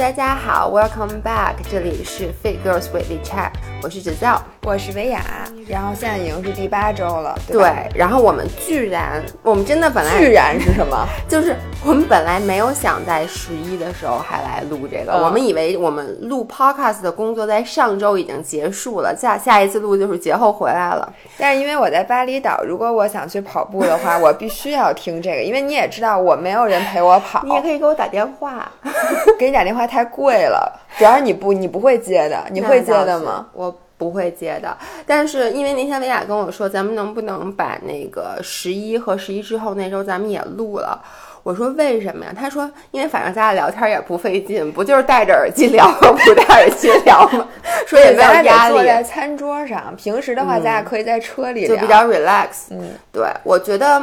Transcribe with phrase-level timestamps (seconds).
[0.00, 3.50] 大家好，Welcome back，这里是 Fit Girls Weekly Chat，
[3.83, 5.23] 我是芷造，我是维雅，
[5.67, 11.07] 然后现在已经是第八周了，对，然后我们居然，我们真的本来居然是什么？
[11.27, 21.11] 就是我们本来没有想在十一的时候还来录这个，我们以为我们录 Podcast 的工作在上周已经结束了，下下一次录就是节后回来了。
[21.39, 28.71] 但是因为我在巴厘岛，如果我想去跑步的话，我必须要听这个，因为你也知道我没有人陪我跑，你也可以给我打电话，
[29.39, 33.47] 给你打电话太贵了，主要是你不你不会接的，你会接的吗？
[33.53, 40.99] 我不会接的，但是因为那天维亚跟我说，咱们能不能把那个十一和十一之后那周咱们也录了？
[41.43, 42.33] 我说为什么呀？
[42.35, 47.47] 他说因为反正咱俩聊天也不费劲，不就是戴着耳机聊和不戴耳机聊吗？
[47.85, 48.73] 说也没有压力。
[48.73, 52.71] 坐在餐桌上，平时的话咱俩可以在车里聊就比较 relax。
[52.71, 54.01] 嗯，对，我觉得，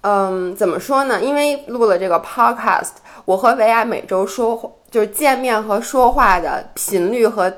[0.00, 1.20] 嗯，怎么说呢？
[1.20, 2.92] 因为录了这个 podcast，
[3.26, 7.52] 我和维亚每周说话就是见面和说话的频率和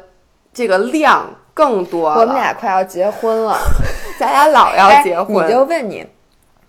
[0.60, 2.10] 这个量更多。
[2.10, 3.56] 我们俩快要结婚了，
[4.20, 5.46] 咱俩老要结婚。
[5.46, 6.06] 你就问你。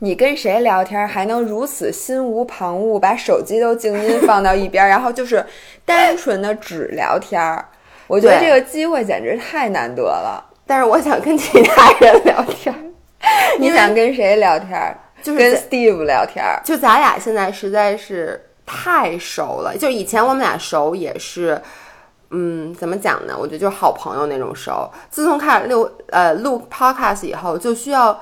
[0.03, 5.45] 你跟谁聊天还能如此心无旁骛，把手机都静音放到一边，然后就是
[5.85, 7.65] 单纯的只聊天儿？
[8.07, 10.43] 我觉得这个机会简直太难得了。
[10.65, 12.73] 但是我想跟其他人聊天，
[13.59, 14.97] 你想跟谁聊天？
[15.21, 16.43] 就是跟 Steve 聊天。
[16.63, 19.77] 就咱俩现在实在是太熟了。
[19.77, 21.61] 就以前我们俩熟也是，
[22.31, 23.35] 嗯，怎么讲呢？
[23.39, 24.89] 我觉得就是好朋友那种熟。
[25.09, 28.19] 自从开始录呃录 Podcast 以后，就需要。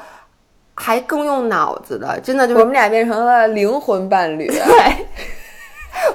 [0.82, 4.48] 还更用脑子的，真的就是我们俩变成了灵魂伴侣。
[4.48, 5.06] 对，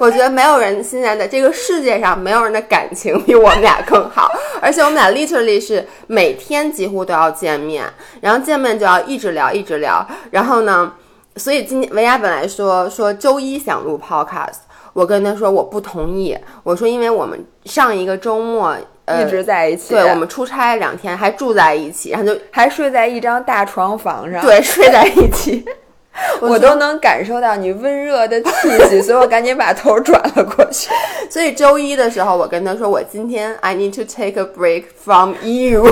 [0.00, 4.26] 我觉得没有人现在的这个世界上没有人的感情比我们俩更好，
[4.62, 7.84] 而且我们俩 literally 是每天几乎都要见面，
[8.22, 10.02] 然后见面就要一直聊一直聊。
[10.30, 10.94] 然后呢，
[11.36, 14.60] 所以今天维亚本来说说周一想录 podcast，
[14.94, 18.74] 我跟他说我不同意，我说因为我们上一个周末。
[19.06, 25.62] 一直在一起，对我们出差两天还住在一起，然后就还睡在一张大床房上，对， 睡在一起，
[26.40, 28.50] 我都能感受到你温热的气
[28.88, 30.90] 息，所以我赶紧把头转了过去。
[31.28, 35.84] 所以周一的时候，我跟他说，我今天 I need to take a break from you，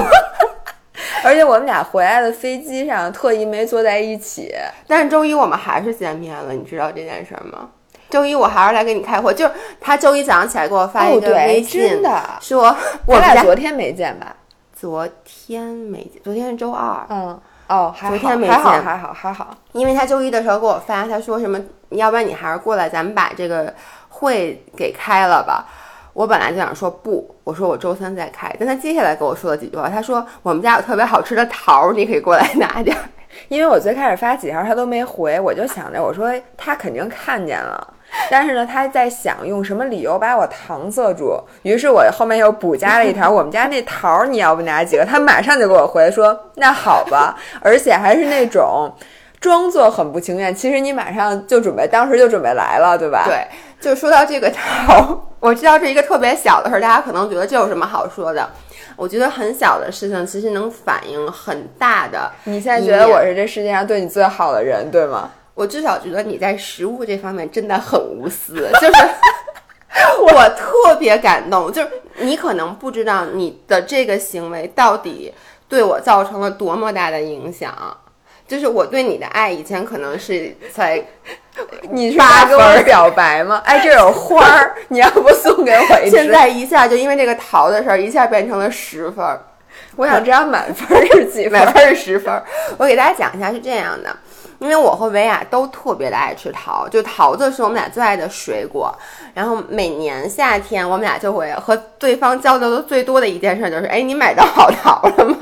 [1.22, 4.54] 而且我们俩回来的飞机上特意没坐在一起，
[4.86, 7.68] 但是周一我们还是见面了，你知道这件事吗？
[8.12, 12.02] 周一我还是来给你开会，就是他周一早上起来给我发一个微信，
[12.42, 14.36] 说我俩昨天没见吧？
[14.74, 17.06] 昨天没见，昨天是周二。
[17.08, 19.56] 嗯，哦，昨天没见，还好，还好，还好。
[19.72, 21.58] 因为他周一的时候给我发，他说什么？
[21.88, 23.72] 要不然你还是过来，咱们把这个
[24.10, 25.64] 会给开了吧。
[26.12, 28.54] 我本来就想说不，我说我周三再开。
[28.58, 32.94] 但他接下来跟我说了几句话，他说我们家有特别好吃的桃，你可以过来拿点。
[33.48, 37.94] 因为我最开始发几条他都没回，我就想着我说他肯定看见了。
[38.30, 45.04] 但是呢，他在想用什么理由把我搪塞住，于是我后面又补加了一条：我们家那桃儿，你要不拿几个？
[45.04, 48.92] 他马上就给我回说：“那好吧。”而且还是那种
[49.40, 53.24] 装作很不情愿，其实你马上就准备，当时就准备来了，对吧？
[53.26, 53.46] 对，
[53.80, 58.48] 就说到这个桃，我知道是一个特别小的事儿，大家可能觉得这有什么好说的？
[58.94, 62.30] 我觉得很小的事情，其实能反映很大的。
[62.44, 65.30] 你现在觉得我是这世界上对你最好的人，对吗？
[65.54, 69.08] 我至少觉得你在食物这方面真的很无私，就是
[70.32, 71.70] 我特别感动。
[71.72, 75.32] 就是你可能不知道你的这个行为到底
[75.68, 77.96] 对我造成了多么大的影响。
[78.48, 81.02] 就是我对你的爱以前可能是才
[81.90, 83.62] 你是八给我表白吗？
[83.64, 89.24] 哎，这有花儿， 你要不送给我一现在一下就因为这个桃的事儿，一下变成了十分。
[89.96, 91.52] 我想知道满分是几分？
[91.64, 92.42] 满分是十分。
[92.76, 94.14] 我给大家讲一下，是这样的。
[94.62, 98.94] 因为我和维亚都特别的爱吃桃，就桃子是我们俩最爱的水果。
[99.34, 105.36] 然后每年夏天，我们俩就会和对方交流的最多的一件事就是：哎，你买到好桃了吗？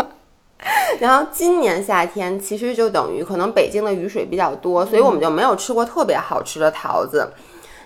[0.98, 7.30] 然后今年夏天其实就等于可能北京的雨水比较多，所以我们就没有吃过特别好吃的桃子。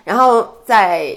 [0.03, 1.15] 然后在。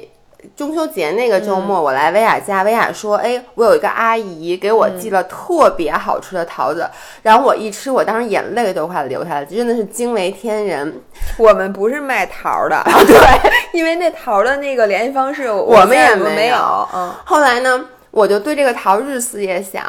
[0.56, 6.89] 中秋节那个周末，我来薇娅家，薇娅说：“哎，我有一个阿姨给我寄了特别好吃的桃子。”
[7.23, 11.00] 然后我一吃，我当时眼泪都快流下来，真的是惊为天人。
[11.37, 13.19] 我们不是卖桃的， 对，
[13.73, 16.56] 因为那桃的那个联系方式我们也没有。
[16.95, 19.83] 嗯，后来呢，我就对这个桃日思夜想，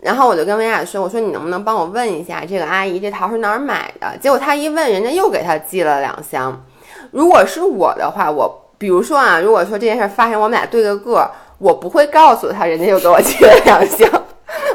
[0.00, 6.64] 然后我就跟薇娅说：“我说你能不能帮我问一下这个阿姨，这桃是哪儿买的？”结果她一问，人家又给她寄了两箱。
[7.12, 8.62] 如果是我的话，我。
[8.78, 14.08] 比如说啊，如果说这件事发生，我们俩对个个，我不会告诉他，人家又给我寄了两箱，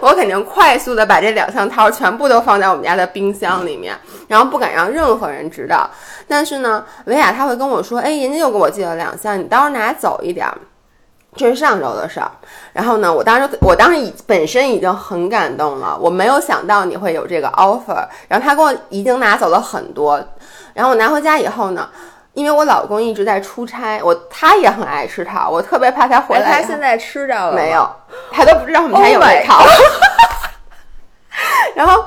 [0.02, 3.96] 我肯定快速的把这两箱桃全部都放在我们家的冰箱里面，
[4.28, 5.90] 然后不敢让任何人知道。
[6.28, 10.48] 但是呢，维亚他会跟我说，哎，人家又给我寄了两箱，你到时候拿走一点。
[11.34, 12.30] 这是上周的事儿，
[12.74, 20.22] 然后呢，我当时我当时已本身已经很感动了，我没有想到你会有这个 offer，然后他给我已经拿走了很多，
[20.74, 21.88] 然后我拿回家以后呢，
[22.34, 27.90] 因为我老公一直在出差，我他也很爱吃桃，我特别怕他回来，他现在吃着了没有？
[28.32, 29.64] 他都不知道我们家有那桃，
[31.76, 32.04] 然后。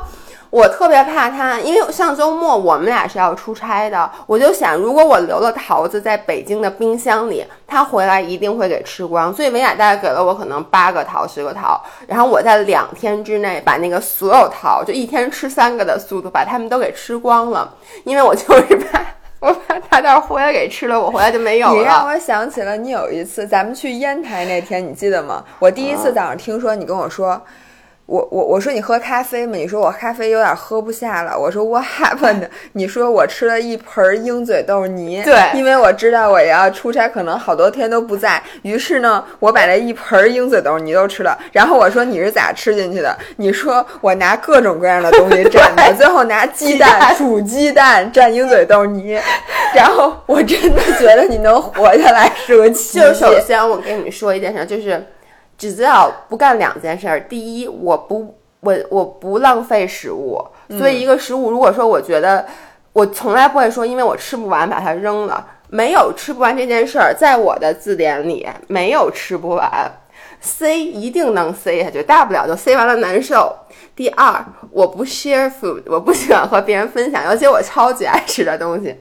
[0.54, 9.34] 我特别怕他，因为上周末我们俩是要出差的，我就想，如果我留了桃子在北京的冰箱里，他回来一定会给吃光。
[9.34, 17.74] 所以维亚大概给了我可能八个桃、十个桃，然后我在两天之内把那个所有桃，就一天吃三个的速度，把它们都给吃光了。
[18.04, 19.00] 因为我就是怕，
[19.44, 21.74] 我怕他到时候回来给吃了，我回来就没有了。
[21.74, 25.44] 你让我想起了你有一次咱们去烟台那天，你记得吗？
[25.58, 27.40] 我第一次早上听说你跟我说。
[28.06, 29.56] 我我我说你喝咖啡吗？
[29.56, 31.38] 你说我咖啡有点喝不下了。
[31.38, 32.46] 我说 What happened？
[32.72, 35.22] 你说我吃了一盆鹰嘴豆泥。
[35.24, 38.42] 对，因为我知道我要出差，可能好多天都不在。
[38.60, 41.38] 于是呢，我把那一盆鹰嘴豆泥都吃了。
[41.50, 43.16] 然后我说你是咋吃进去的？
[43.36, 49.18] 你说我拿各种各样的东西蘸的，最后拿鸡蛋煮鸡蛋蘸鹰嘴豆泥。
[49.74, 53.00] 然后我真的觉得你能活下来是个奇迹。
[53.08, 55.02] 就首先我跟你说一件事，就是。
[55.64, 57.18] 只知道不干两件事儿。
[57.18, 60.38] 第一，我不我我不浪费食物，
[60.78, 62.44] 所以一个食物，如果说我觉得
[62.92, 69.90] 我从来不会说，因为我吃不完把它扔了，没有吃不完这件事儿，在我的字典里没有吃不完
[70.38, 73.56] 塞一定能塞下去，大不了就塞完了难受。
[73.96, 78.94] 第二，我不 share food，我不喜欢和别人分享，尤其我超级爱吃的东西。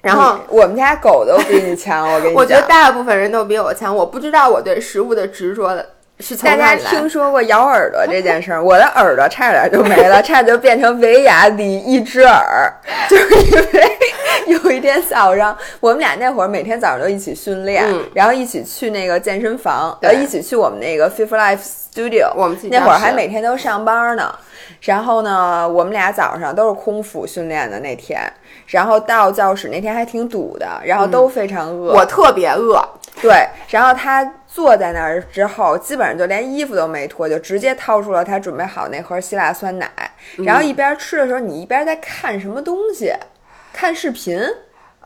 [0.00, 3.94] 然后我们家狗都比你强，我跟你讲，我觉得大部分人都比我强。
[3.94, 5.84] 我不知道我对食物的执着的
[6.20, 8.62] 是从大家听说过咬耳朵这件事儿？
[8.62, 12.72] 我的耳朵差点就没了，差点就变成维亚里一只耳，
[13.08, 13.98] 就是因为
[14.46, 17.84] 有一天早上，我们俩那会儿每天早上都一起训练，
[18.14, 22.32] 然后一起去那个健身房，呃，一起去我们那个 Fit Life Studio。
[22.34, 24.34] 我们那会儿还每天都上班呢。
[24.82, 28.20] 然后呢，我们俩早上都是空腹训练的那天。
[28.66, 31.94] 然后到教室那天还挺堵的，然后都非常饿。
[31.94, 32.78] 我特别饿，
[33.20, 33.48] 对。
[33.68, 39.90] 然后他坐在那儿之后，基本上就连衣服都没脱，就直接掏出了他准备好那盒希腊酸奶。
[40.36, 43.12] 然后一边吃的时候，你一边在看什么东西？
[43.78, 44.40] 看视频？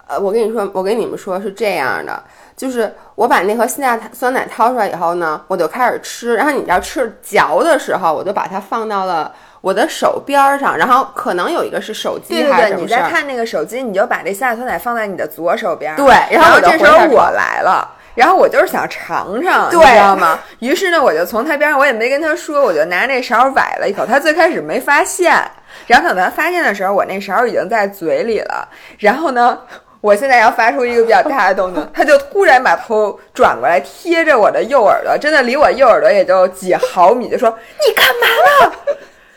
[0.08, 2.22] 呃，我跟你说，我跟你们说是这样的，
[2.56, 6.34] 就是我把那盒希腊酸奶掏出来以后呢，我就开始吃。
[6.34, 9.30] 然后你要吃嚼的时候，我就把它放到了。
[9.60, 15.94] 我的手边上，然后可能有一个是手机还是什么你在看那个手机，你就把这希腊酸奶放在你的左手边。
[15.94, 20.40] 对，然后这时候我来了，然后我就是想尝尝，你知道吗？
[20.58, 24.04] 于是呢，我就从他边上，我也没跟他说，我就拿那勺崴了一口。
[24.04, 25.32] 他最开始没发现，
[25.86, 28.69] 然后等他发现的时候，我那勺已经在嘴里了。
[28.98, 29.58] 然后呢，
[30.00, 37.50] 我现在要发出一个比较大的动静，他就突然把头转过来，贴着我的右耳朵，真的离我右耳朵也就几毫米，就说
[37.86, 38.76] ：“你干嘛呢？”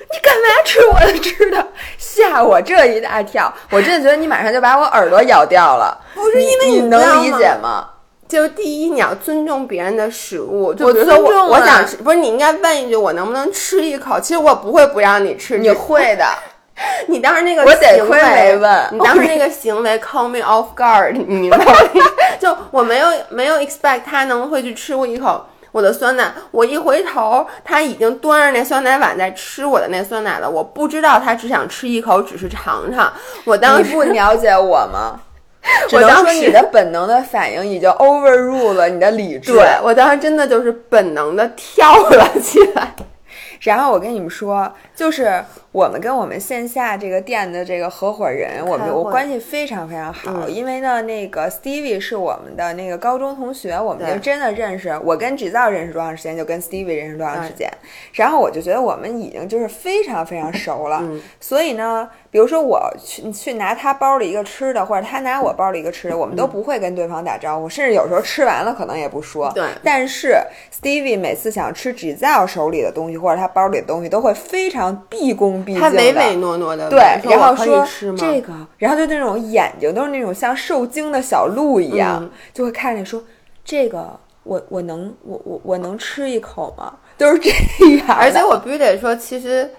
[0.08, 1.68] 你干嘛吃我的吃的？
[1.98, 3.52] 吓我这一大跳！
[3.72, 6.00] 我真的觉得你马上就把我耳朵咬掉了。
[6.14, 7.90] 不是因为你能理解吗？
[8.36, 10.74] 就第一，你要尊重别人的食物。
[10.74, 14.20] 就比如说我我想吃，不是你应该问一句，我能不能吃一口？
[14.20, 16.26] 其实我不会不让你吃，你会的。
[17.08, 21.74] 你当时那个我得亏没问，你当时那个行为 call me off guard，你明白吗？
[22.38, 25.46] 就我没有没有 expect 他能会去吃我一口。
[25.72, 30.50] 我的酸奶，我一回头，他已经端着那酸奶碗在吃我的那酸奶了。
[30.50, 33.14] 我不知道他只想吃一口，只是尝尝。
[33.46, 35.22] 我当时不了解我吗？
[35.92, 39.52] 我当说你的本能的反应已经 overrule 了你的理智。
[39.52, 42.96] 对我当时真的就是本能的跳了起来。
[43.62, 45.44] 然后我跟你们说，就是
[45.76, 50.48] 我们跟我们线下这个店的这个合伙人，我们我关系非常非常好。
[50.48, 54.98] 因为呢，那个 Stevie 是我们的那个高中同学，我们就真的认识。
[55.04, 57.70] 我跟造认识多长时间，就跟 Stevie 认识多长时间。
[58.14, 61.04] 然后我就觉得我们已经就是非常非常熟了。
[61.42, 69.52] 所以呢，比如说我去去拿他包里一个吃的，或者他拿我包里一个吃的，我们都不会跟对方打招呼，甚至有时候吃完了可能也不说。
[69.54, 69.66] 对。
[69.84, 70.38] 但是
[70.72, 77.84] Stevie 每次想吃造手里的东西，或者他包里的东西都会非常毕恭毕，他唯唯诺诺的，对，然后说
[78.16, 83.24] 这个，然后就那种眼睛都是那种像受惊的小鹿一样，就会看着说
[83.64, 86.94] 这个，我我能我我我能吃一口吗？
[87.18, 87.50] 都是这
[87.98, 89.70] 样，而且我必须得说，其实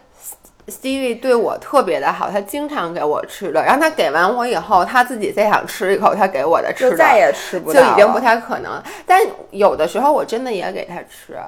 [0.68, 8.82] Stevie 对我特别的好，他经常给我吃的，然后他给完我以后，他自己再想吃一口他给我的吃的，就再也吃不就已经不太可能。
[9.06, 11.38] 但有的时候我真的也给他吃。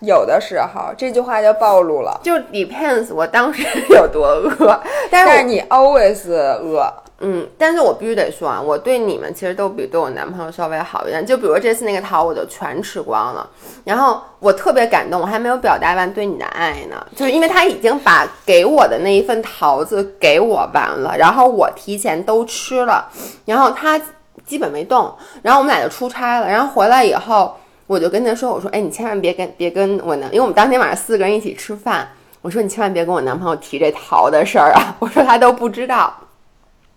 [0.00, 2.20] 有的时候这句话就暴露了。
[2.22, 11.24] 就 depends 我当时 有多饿， 但是你 always 饿，嗯，但是我必须得说啊，我对你们其实都比对我男朋友稍微好一点。
[11.26, 13.48] 就比如这次那个桃，我就全吃光了。
[13.84, 23.08] 然后我特别感动，我还没有表达完对你的爱呢，就是因为他已经把给我的那一份桃子给我完了，然后我提前都吃了，
[23.46, 24.00] 然后他
[24.46, 25.12] 基本没动，
[25.42, 27.56] 然后我们俩就出差了，然后回来以后，
[27.88, 32.06] 我就跟他说，我说，哎，你千万别跟别跟我男，因为我们当天晚上四个人一起吃饭，
[32.42, 36.14] 我说你千万别跟我男朋友提这桃的事儿啊，我说他都不知道。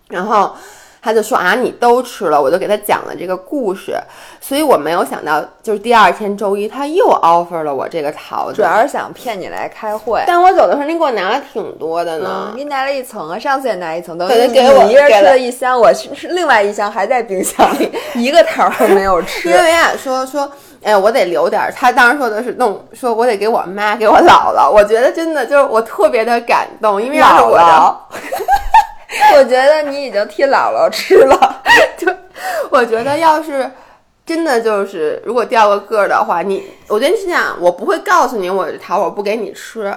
[0.10, 0.54] 然后
[1.02, 3.98] 他就说啊，你都吃了，我就给他讲了这个故事，
[4.40, 10.24] 所以我没有想到，就是第二天周一他又 offer 了我这个桃子，主要是想骗你来开会。
[10.28, 19.56] 但我走的时候您给我拿了挺多的呢嗯，，给你拿了一层啊，上次也拿一层，等于给我一个人吃了了一箱，我是是另外一箱还在冰箱里，一个桃儿都没有吃因。
[19.56, 20.50] 为维亚说说，
[20.84, 21.74] 哎，我得留点儿。
[21.76, 24.70] 他当时说的是弄，说我得给我妈给我姥姥。
[24.70, 27.96] 我觉得真的就是我特别的感动，因为要是我的姥
[29.36, 31.62] 我觉得你已经替姥姥吃了。
[31.98, 32.08] 就
[32.70, 33.70] 我觉得要是
[34.26, 39.94] 真的就是如果掉个个儿的话，你我觉得是这样，我不会告诉你我的桃，我不给你吃，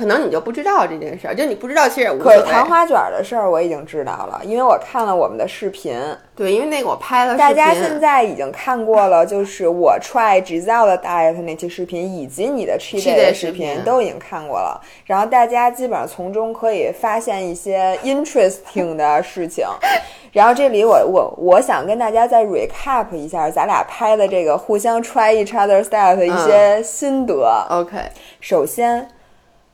[0.00, 2.46] 可能你就不知道这件事儿，就你不知道其实也无所可是谓。
[2.50, 6.00] 糖花卷儿的事儿我已经知道了，因为我看了我们的视频。
[6.34, 14.80] 对，因为那个我拍了视频，大家现在已经看过了，就是我 try Giselle 的 diet 那期视频，以及你的 cheat cheat day day 的视频都已经看过了。
[15.04, 19.66] 然后大家基本上从中可以发现一些 interesting 的事情。
[20.32, 27.66] 然后这里我我我想跟大家再 recap 一下咱俩拍的这个互相 try each other's diet 的一些心得。
[27.68, 27.98] OK，
[28.40, 29.06] 首先，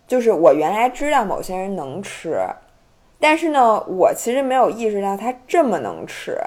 [0.07, 2.39] 就是我原来知道某些人能吃，
[3.19, 6.39] 但是呢，我其实没有意识到他这么能吃。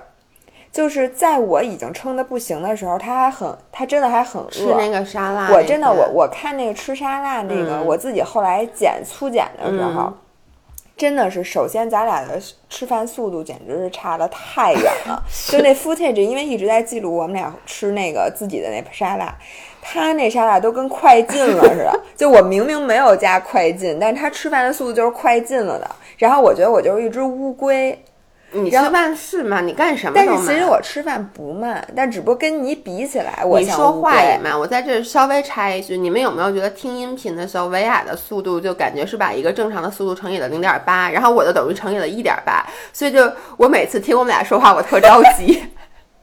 [0.72, 4.50] 就是在我已经撑得不行的时候，他还很，他真的还很饿。
[4.52, 10.14] 吃那个沙拉，我真的，我我看那个吃沙拉那个，嗯我自己后来减粗减的时候，嗯
[11.00, 12.38] 真的是，首先咱俩的
[12.70, 15.24] 吃饭速度简直是差的太远了。
[15.50, 19.34] 就那 footage，因为一直在记录我们俩吃那个自己的那沙拉，
[19.82, 22.00] 他那沙拉都跟快进了似的。
[22.18, 25.90] 就我明明没有加快进，但是他吃饭的速度就是快进了的。
[26.18, 27.98] 然后我觉得我就是一只乌龟，
[28.52, 30.26] 你吃饭是慢，你干什么但。
[30.26, 33.90] 是其实我吃饭不慢，但只不过跟你比起来，我你说。
[34.02, 45.64] 话也慢，我在这儿稍微插一句，你们有没有觉得听音频的时候，维亚的速度就感觉是把一个正常的速度乘以了零点八，然后我的等于乘以了一点八，所以就我每次听我们俩说话，我特着急。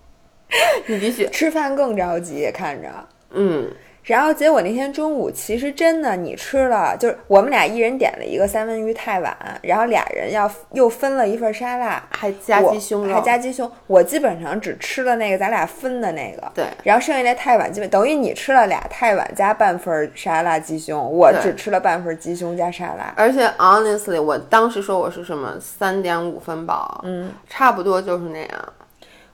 [0.87, 2.88] 你继续，吃饭更着急，看着。
[3.33, 3.68] 嗯，
[4.06, 13.68] 然后结果那天中午，其实真的你吃了，就是我们俩一人点了一个三文鱼太碗，然后俩人要又分了一份沙拉，还加鸡胸肉，还加鸡胸。
[13.88, 23.12] 我基本上只吃了那个咱俩分的那个，对，然后剩下那太碗基本等于你吃了俩太碗加半份沙拉鸡胸，我只吃了半份鸡胸加沙拉。
[23.16, 28.72] 而且 honestly，我当时说我是什么三点五分饱，嗯，差不多就是那样。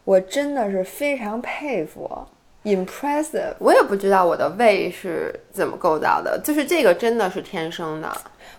[0.05, 2.11] 我真的是非常佩服
[2.65, 3.55] ，impressive。
[3.59, 8.11] 我也不知道我的胃是怎么构造的，就是这个真的是天生的。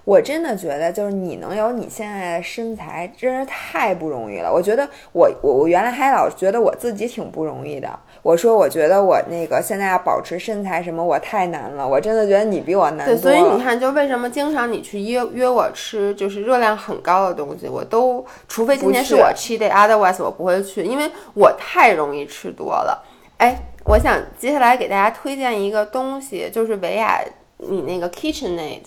[0.05, 4.51] 我真的觉得，就是你能有你现在的身材，真是太不容易了。
[4.51, 7.88] 我觉得我我我原来还老觉得我自己挺不容易的。
[8.22, 11.88] 我说我觉得我那个现在要保持身材什么，我太难了。
[11.88, 13.38] 我真的觉得你比我难对，多了。
[13.38, 23.05] 所以你看，就为什么经常你去约约我吃就是热量很高的东西，我都除非今天是我 cheat day，otherwise 我不会去，因为我太容易吃多了。
[23.38, 27.22] 哎，我想接下来给大家推荐一个东西，就是维亚
[27.58, 28.82] 你那个 KitchenAid，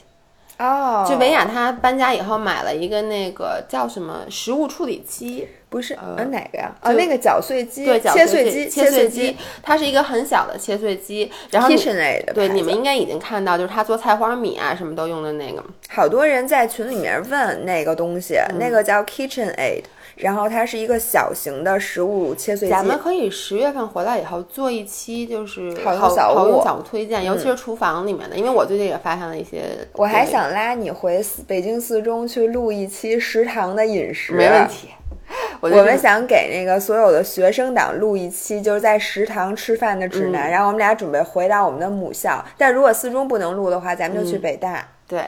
[0.59, 6.75] 哦，就维亚她搬家以后买了一个那个叫什么食物处理机，不是呃呃哪个呀？
[6.83, 15.62] 就哦，那个搅碎机，对，绞切碎机，切碎机，它是一个很小的切碎机，然后 KitchenAid 对你们应该已经看到，就是他做菜花米啊什么都用的那个。
[15.88, 19.83] 好多人在群里面问那个东西，嗯那个叫 KitchenAid，
[20.16, 22.73] 然后它是一个小型的食物切碎机。
[22.73, 29.62] 咱们可以十月份回来以后做一期，就是好用好用小物推荐，尤其是厨房里面的，因为我最近也发现了一些。
[29.92, 34.66] 我还想拉你回四北京四中去录一期食堂的饮食，没问。
[34.66, 34.88] 题。
[35.61, 42.44] 我我们想给那个所有的学生党录一期，就是在食堂吃饭的指嗯南，然后我们俩准备回到我们的母校。
[42.56, 44.87] 但如果四中不能录的话，咱们就去北大。
[45.08, 45.23] 对。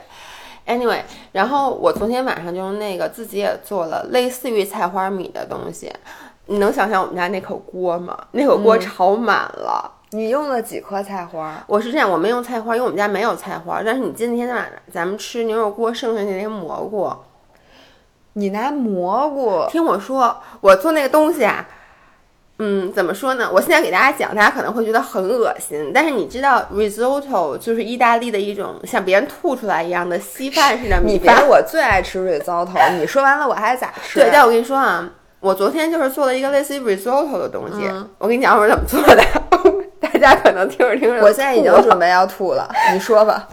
[0.68, 1.00] Anyway，
[1.32, 5.90] 然后我昨天晚上就用那个自己也做了类似于菜花米的东西。
[6.46, 8.16] 你能想象我们家那口锅吗？
[8.32, 9.90] 那口嗯锅炒满了。
[10.10, 11.62] 你用了几颗菜花？
[11.66, 13.82] 我是这样，我没用菜花，因为我们家没有菜花。
[13.84, 17.10] 但是你今天晚上咱们吃牛肉锅剩下那些蘑菇，
[18.34, 21.66] 你拿蘑菇，听我说，我做那个东西啊，
[22.58, 23.48] 嗯，怎么说呢？
[23.52, 31.36] 我现在给大家讲，大家可能会觉得很恶心，但是你知道 risotto 就是意大利的一种像别人吐出来一样的稀饭似的米饭。
[31.36, 34.20] 你别，我最爱吃 risotto， 你说完了我还咋吃？
[34.20, 35.08] 对，但我跟你说啊，
[35.40, 37.86] 我昨天就是做了一个类似于 risotto 的东西。
[37.86, 39.22] 嗯我跟你讲我是怎么做的，
[40.00, 43.48] 大家可能听着听着，我现在已经准备要吐了，你说吧。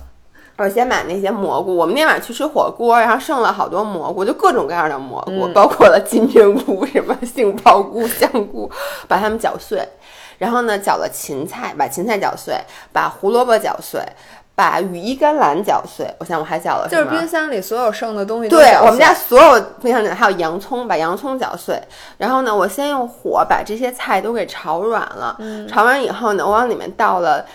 [0.58, 8.72] 我先买那些蘑菇，我们那天晚上去吃火锅，然后剩了好多蘑菇，就各种各样的蘑菇，嗯包括了金针菇、什么杏鲍菇、 香菇，
[9.08, 9.86] 把它们搅碎，
[10.38, 12.56] 然后呢搅了芹菜，把芹菜搅碎，
[12.94, 14.02] 把胡萝卜搅碎，
[14.56, 16.08] 把羽衣甘蓝搅碎。
[16.20, 17.04] 我想我还搅了什么？
[17.04, 21.78] 就是冰箱里所有剩的东西都对我们家所有冰箱里还有洋葱，把洋葱搅碎，
[22.18, 27.46] 然后呢，我先用火把这些菜都给炒软了，嗯炒完以后呢，我往里面倒了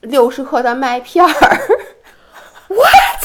[0.00, 1.30] 六十克的麦片儿。
[2.68, 3.24] What？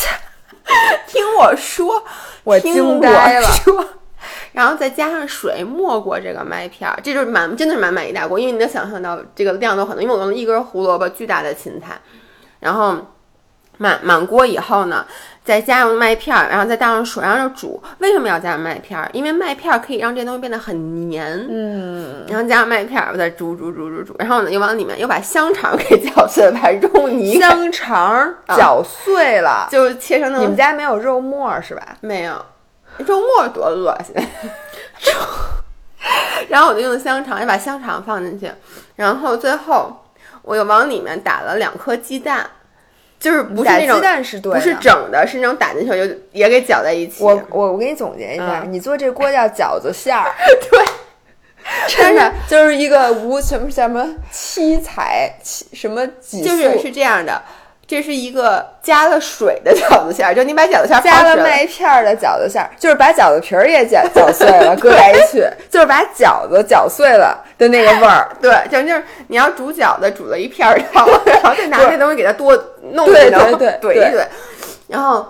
[1.08, 2.04] 听我说，
[2.44, 3.90] 我听惊呆了我说。
[4.54, 12.00] 然后再加上水没过这个麦片儿，这就是满真的是满满一大锅，因为你能想象到这个量都很多，因为我用了一根胡萝卜，巨大的芹菜，
[12.60, 12.96] 然后
[13.78, 15.06] 满满锅以后呢，
[15.44, 17.82] 再加上麦片儿，然后再倒上水，然后就煮。
[18.00, 19.10] 为什么要加上麦片儿？
[19.12, 21.26] 因为麦片儿可以让这东西变得很黏。
[21.50, 31.82] 嗯，然后加上麦片儿，我再煮煮煮煮煮，然后呢又往里面又把香肠 给搅碎，把肉泥香肠 搅碎了，就切成那种你们家没有肉末是吧？
[32.00, 32.34] 没有，
[33.00, 34.16] 肉末多恶心。
[36.50, 38.50] 然后我就用香肠，也把香肠放进去，
[38.96, 40.06] 然后最后
[40.42, 42.46] 我又往里面打了两颗鸡蛋，
[43.24, 47.24] 就是不是鸡那种蛋是对，不是整的，是那种打进去就也给搅在一起。
[47.24, 50.30] 我我我给你总结一下，嗯你做这锅叫饺子馅儿，
[50.70, 50.86] 对，
[51.88, 57.42] 真的就是一个无什么什么七彩七什么几素就是是这样的，
[57.94, 68.28] 这是一个加了水的饺子馅儿，就你把饺子馅儿加了麦片儿的饺子馅儿，就是把饺子皮儿也搅搅碎了，搁在一起， 就是把饺子搅碎了的那个味儿。
[68.42, 72.52] 对，就就是你要煮饺子，煮了一片儿汤，然后再拿这东西给它多
[72.94, 74.26] 弄对一弄，对对对怼一怼，
[74.88, 75.28] 然后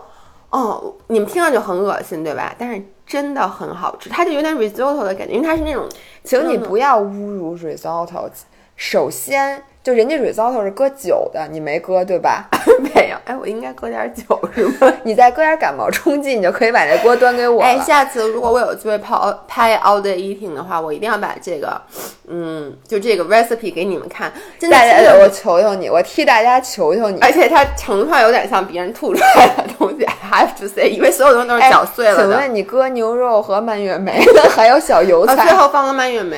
[0.50, 2.55] 哦，你们听着就很恶心，对吧？
[2.58, 5.86] 但是真的很好吃，它就有点 risotto 的感觉，因为它是那种，
[6.24, 8.29] 请你不要侮辱 risotto。
[8.77, 12.48] 首先，就人家 risotto 是搁酒的，你没搁对吧？
[12.80, 14.93] 没有，哎，我应该搁点酒是吗？
[15.04, 17.67] 你再搁点感冒冲剂，你就可以把这锅端给我了。
[17.67, 19.13] 哎，下次如果我有机会拍
[19.46, 21.82] 拍 all day eating 的话，我一定要把这个，
[22.30, 27.19] 嗯，就这个 recipe 给你们看，真的大家我求求你，我替大家求求你。
[27.19, 32.24] 而且它盛出来有点像别人吐出来的东西，I have to say，因为所有东西都是搅碎了的。
[32.24, 36.38] 哎请问你搁牛肉和蔓越莓的，还有小油啊，菜，最后放了蔓越莓，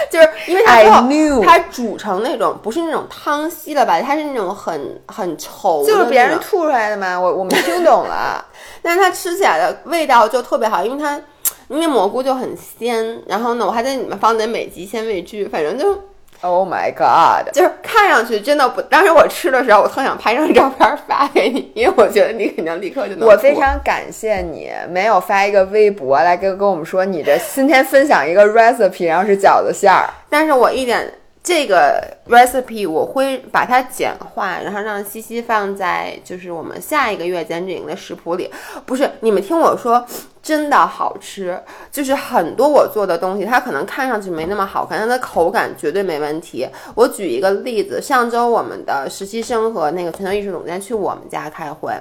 [0.10, 7.18] 就是因为它最后它煮成那种不是那种汤稀了吧，它是那种很很稠就是别人吐出来的嘛。
[7.18, 8.44] 我我没听懂了。
[8.82, 11.20] 但是它吃起来的味道就特别好，因为它
[11.68, 15.98] 因为蘑菇就很鲜，然后呢，我还在里面放点美极鲜味汁，反正就
[16.40, 17.52] Oh my god！
[17.52, 18.80] 就是看上去真的不。
[18.82, 23.28] 当时我吃的时候，我特想拍张照片发给你，因为我觉得你肯定立刻就能。
[23.28, 23.58] 我非。
[23.58, 30.08] 常感谢你没有发一个微博来跟跟我们说你这今天分享一个 recipe，然后是饺子馅儿。
[30.30, 31.12] 但是我一点
[31.48, 38.50] 这个 recipe 我会把它简化，然后让西西放在就是我们下一个月减脂营的食谱里。
[38.84, 40.04] 不是你们听我说，
[40.42, 41.58] 真的好吃，
[41.90, 46.68] 就是很多我做的东西，它可能看上去没那么好看，但它口感绝对没问题。
[46.94, 51.94] 我举一个例子，上周我们的实习生和那个全球艺术总监去我们家开会。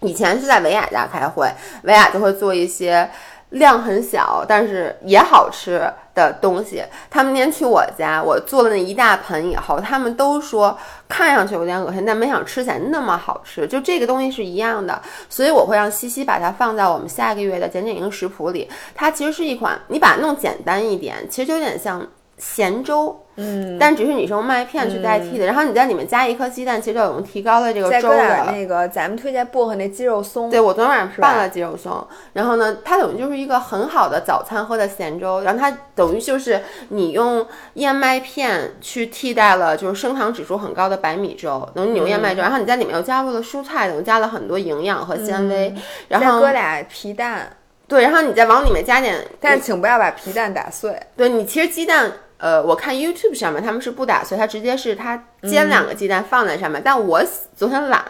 [0.00, 1.48] 以前是在维亚家开会，
[1.84, 3.08] 维亚就会做一些
[3.50, 6.82] 量很小但是也好吃的东西。
[7.08, 10.76] 他们那天去我家，我做了那一大盆以后，他们都说
[11.08, 13.66] 看上去有点恶心，但没想吃起来那么好吃。
[13.66, 18.68] 就这个东西是一样的，所以我会让西西把它放在我们下个月的减减营食谱里。
[18.94, 22.04] 它其实是一款，你把它弄简单一点，其实就有点像
[22.38, 23.22] 咸粥。
[23.38, 30.48] 嗯，但只是你是用麦片去代替的，然后你在里面加一颗鸡蛋，其实就有提高了这个粥的那个咱们推荐薄荷那鸡肉松。
[30.48, 45.74] 对，我昨天晚上是拌了鸡肉松，然后呢，它等于就是一个很好的早餐喝的咸粥，然后它等于就是你用燕麦片去替代了就是升糖指数很高的白米粥，等于你用燕麦粥，然后你在里面又加入了蔬菜，等于加了很多营养和纤维，
[46.08, 47.54] 然再后搁俩皮蛋，
[47.86, 50.98] 对，然后你再往里面加点，但请不要把皮蛋打碎。
[51.18, 52.10] 对你其实鸡蛋。
[52.38, 56.82] 呃，我看 YouTube 上面他们是不打碎，它直接是它煎两个鸡蛋放在上面。
[56.84, 57.22] 但我
[57.54, 58.02] 昨天懒，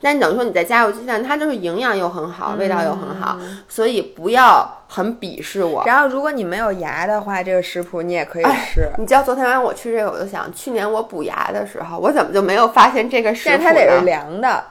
[0.00, 5.84] 但你等于说你再加入鸡蛋，它就是营养又很好，味道又很好，所以不要很鄙视我。
[5.84, 8.88] 然后如果你没有牙的话，这个食谱你也可以吃。
[8.96, 13.62] 你知道昨天晚上我吃这个，我就想，去年我补牙的时候，我怎么就没有发现这个食谱呢？
[13.62, 14.64] 但它得是凉的，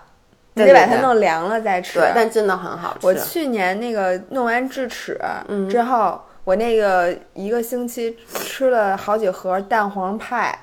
[0.56, 2.00] 你得把它弄凉了再吃。
[2.00, 3.06] 对，但真的很好吃。
[3.06, 10.58] 我去年那个弄完智齿嗯之后，我那个一个星期吃了好几盒蛋黄派。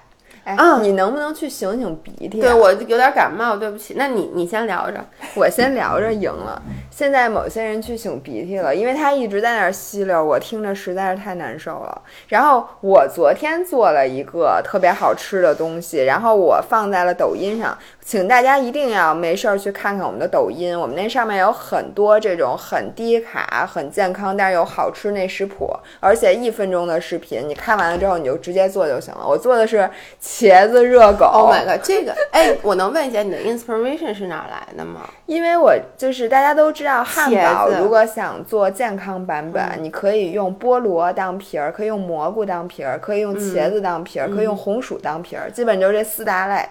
[0.45, 2.43] 哎，嗯你能不能去醒醒鼻涕、啊？
[2.43, 3.95] 对我有点感冒，对不起。
[3.97, 4.99] 那你你先聊着。
[5.35, 6.63] 我先聊着赢了。
[6.91, 12.03] 现在某些人去擤鼻涕了，因为他一直在那儿吸溜，我听着实在是太难受了。
[12.29, 29.27] 然后我昨天做了一个特别好吃的东西，然后我放在了抖音上，请大家一定要没事儿去看看我们的抖音，我们那上面有很多这种很低卡、很健康，但是又好吃那食谱，而且一分钟的视频，你看完了之后你就直接做就行了。
[29.27, 29.89] 我做的是
[30.23, 31.25] 茄子热狗。
[31.25, 35.09] Oh my god，这个哎，我能问一下你的 inspiration 是哪儿来的吗？
[35.25, 46.69] 因为我就是大家都知道，汉堡如果想做健康版本，你可以用菠萝当皮儿，可以用蘑菇当皮儿，可以用茄子当皮儿，可以用红薯当皮儿，基本就这四大类。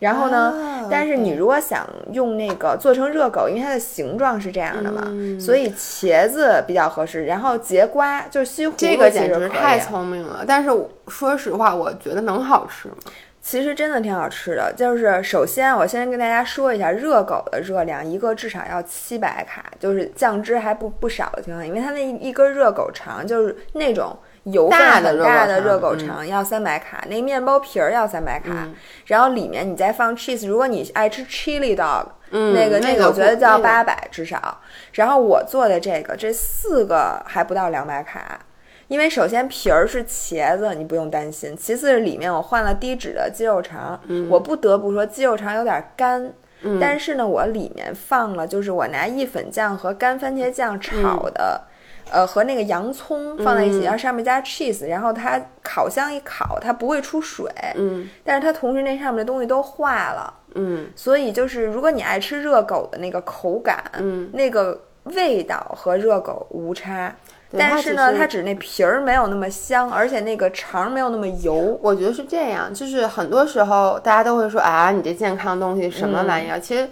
[0.00, 7.26] 然后呢，啊但是你如果想用那个做成热狗，因为它的形状是这样的嘛，嗯所以茄子比较合适。
[7.26, 10.42] 然后节瓜就是西葫芦，这个简直太聪明了。
[10.44, 12.96] 但是我说实话，我觉得能好吃吗？
[13.42, 28.74] 其实真的挺好吃的，就是首先我先跟大家说一下，热狗的热量一个至少要七百卡，就是酱汁还不不少的情况下，因为它那一一根热狗肠就是那种油大的大的热热狗肠要三百卡，那面包皮儿要三百卡，嗯
[29.06, 34.60] 然后里面你再放 cheese，如果你爱吃 chili dog，嗯那个那个个我觉得不那个就要八百至少。
[34.92, 38.40] 然后我做的这个这四个还不到两百卡。
[38.88, 46.32] 因为首先皮儿是茄子，你不用担心；其次是里面我换了低脂的鸡肉肠，我不得不说鸡肉肠有点干，
[46.80, 51.68] 但是呢，我里面放了就是我拿意粉酱和干番茄酱炒的，
[52.10, 67.14] 呃，和那个洋葱放在一起，然后上面加 cheese，然后它烤箱一烤，它不会出水，嗯但是它同时那上面的东西都化了，嗯所以就是如果你爱吃热狗的那个口感，嗯，那个味道和热狗无差。
[67.58, 71.76] 但是呢，它只是那皮儿没有那么香，而且那个肠没有那么油。
[71.82, 76.60] 我觉得是这样，就是很多时候大家都会说啊，你这健康东西什么玩意儿？
[76.60, 76.88] 其实，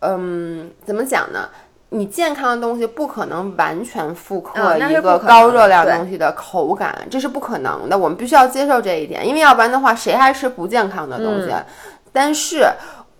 [0.00, 1.48] 嗯，怎么讲呢？
[1.90, 7.96] 你健康的东西不可能完全复刻一个高热量东西的口感，这是不可能的。
[7.96, 11.50] 我们必须要接受这一点，因为要不然的话，谁还吃不健康的东西？
[11.50, 11.64] 嗯
[12.12, 12.64] 但是。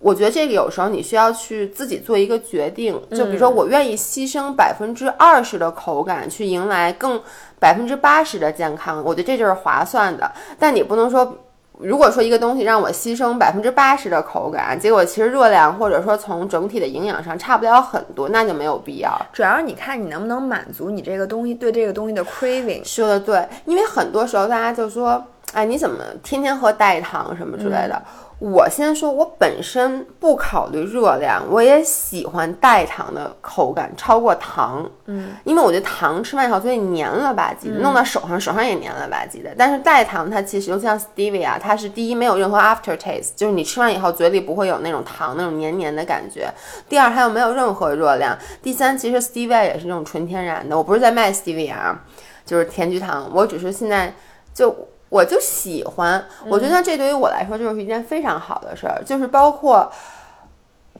[0.01, 7.21] 我觉得这个有时候你需要去自己做一个决定，就比如说我愿意牺牲百分之二十的口感，去迎来更
[7.59, 10.31] 百分之八十的健康，我觉得这就是划算的。
[10.57, 11.37] 但你不能说，
[11.79, 19.09] 如果说一个东西让我牺牲百分之八十的口感，结果其实热量或者说从整体的营养上差不了很多，那就没有必要。
[19.31, 22.83] 主要是你看你能不能满足你这个东西对这个东西的 craving。
[22.83, 28.01] 说的对，因为很多时候大家就说，哎，你怎么天天喝代糖什么之类的？
[28.39, 39.53] 我先说，我本身不考虑热量，我也喜欢代糖的口感超过糖，嗯，因为我觉得糖吃完以后就会黏了吧唧的，弄到手上手上也黏了吧唧的。
[39.57, 46.49] 但是代糖它其实就像 stevia，它是第一没有任何 after taste，就是你吃完以后嘴里不会有那种糖那种黏黏的感觉。
[46.87, 48.37] 第二，它又没有任何热量。
[48.63, 51.99] 第三，其实 stevia 也是那种纯天然的，我不是在卖 stevia 啊，
[52.45, 54.13] 就是甜菊糖，我只是现在
[54.53, 54.73] 就。
[55.09, 59.91] 我就喜欢，我觉得这对于我来说就是一件非常好的事儿，就是包括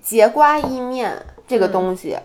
[0.01, 1.15] 节瓜意面
[1.47, 2.17] 这个东西，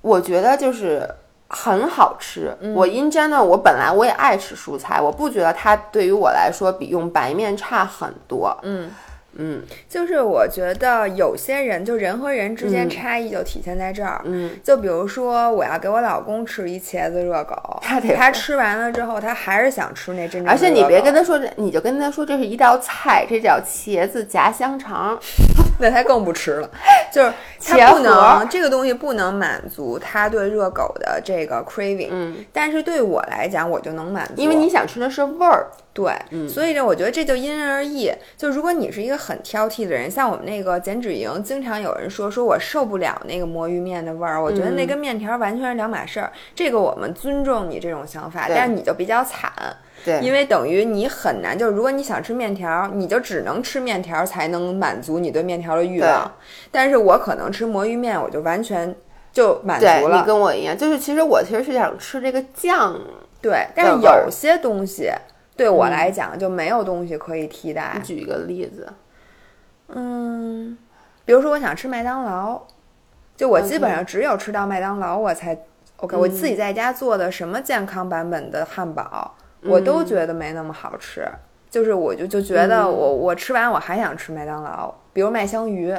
[0.00, 1.08] 我觉得就是
[1.48, 2.56] 很好吃。
[2.74, 8.56] 我 in general，我本来我也爱吃蔬菜，我不觉得它对于我来说比用白面差很多。
[8.62, 8.90] 嗯
[9.36, 9.62] 嗯。
[9.88, 14.20] 就是我觉得有些人，就人和人之间差异就体现在这儿。
[14.24, 25.18] 嗯，就比如说，我要给我老公吃一茄子热狗， 他得他吃完了之后，他还是想吃那真正而且你别跟他说，你就跟他说这是一道菜，这叫茄子夹香肠。
[25.80, 26.68] 那他更不吃了，
[27.12, 27.32] 就是
[27.64, 35.68] 他茄不能这个东西不能满足他对热狗的这个 craving，嗯，但是对我来讲，我就能满足，因为你想吃的是味儿。
[35.98, 38.08] 对，嗯所以呢，我觉得这就因人而异。
[38.36, 46.30] 就如果你是一个很挑剔的人，像我们那个减脂营，经常有人说说我受不了那个魔芋面的味儿，我觉得那嗯跟面条完全是两码事儿。
[46.54, 49.52] 这个我们尊重你这种想法，但是你就比较惨。
[50.04, 56.30] 对，因为等于你很难，就是如果你想吃面条，你就只能吃面条才能满足你对面条的欲望。
[56.70, 58.94] 但是我可能吃魔芋面，我就完全
[59.32, 60.20] 就满足了。
[60.20, 62.96] 你跟我一样，就是其实我其实是想吃这个酱。
[63.40, 65.10] 对，但是有些东西
[65.58, 68.00] 对我来讲就没有东西可以替代你。
[68.00, 68.90] 举一个例子，
[69.88, 70.78] 嗯，
[71.24, 72.62] 比如说我想吃麦当劳，
[73.36, 75.58] 就我基本上只有吃到麦当劳我才
[75.96, 81.26] OK、我自己在家做的什么健康版本的汉堡，我都觉得没那么好吃。
[81.68, 85.92] 就是我就就觉得我、我吃完我还想吃麦当劳，比如麦香鱼，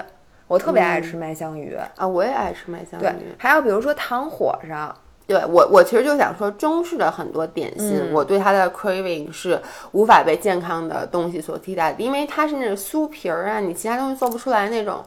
[0.48, 1.78] 我特别爱吃麦香鱼。
[1.98, 4.96] 啊，我也爱吃麦香对鱼，，还有比如说糖火烧，
[5.30, 9.62] 对我，我其实就想说，中式的很多点心，我对它的 craving 是
[9.92, 15.04] 无法被健康的东西所替代的，因为它是那种酥皮儿啊，你其他东西做不出来那种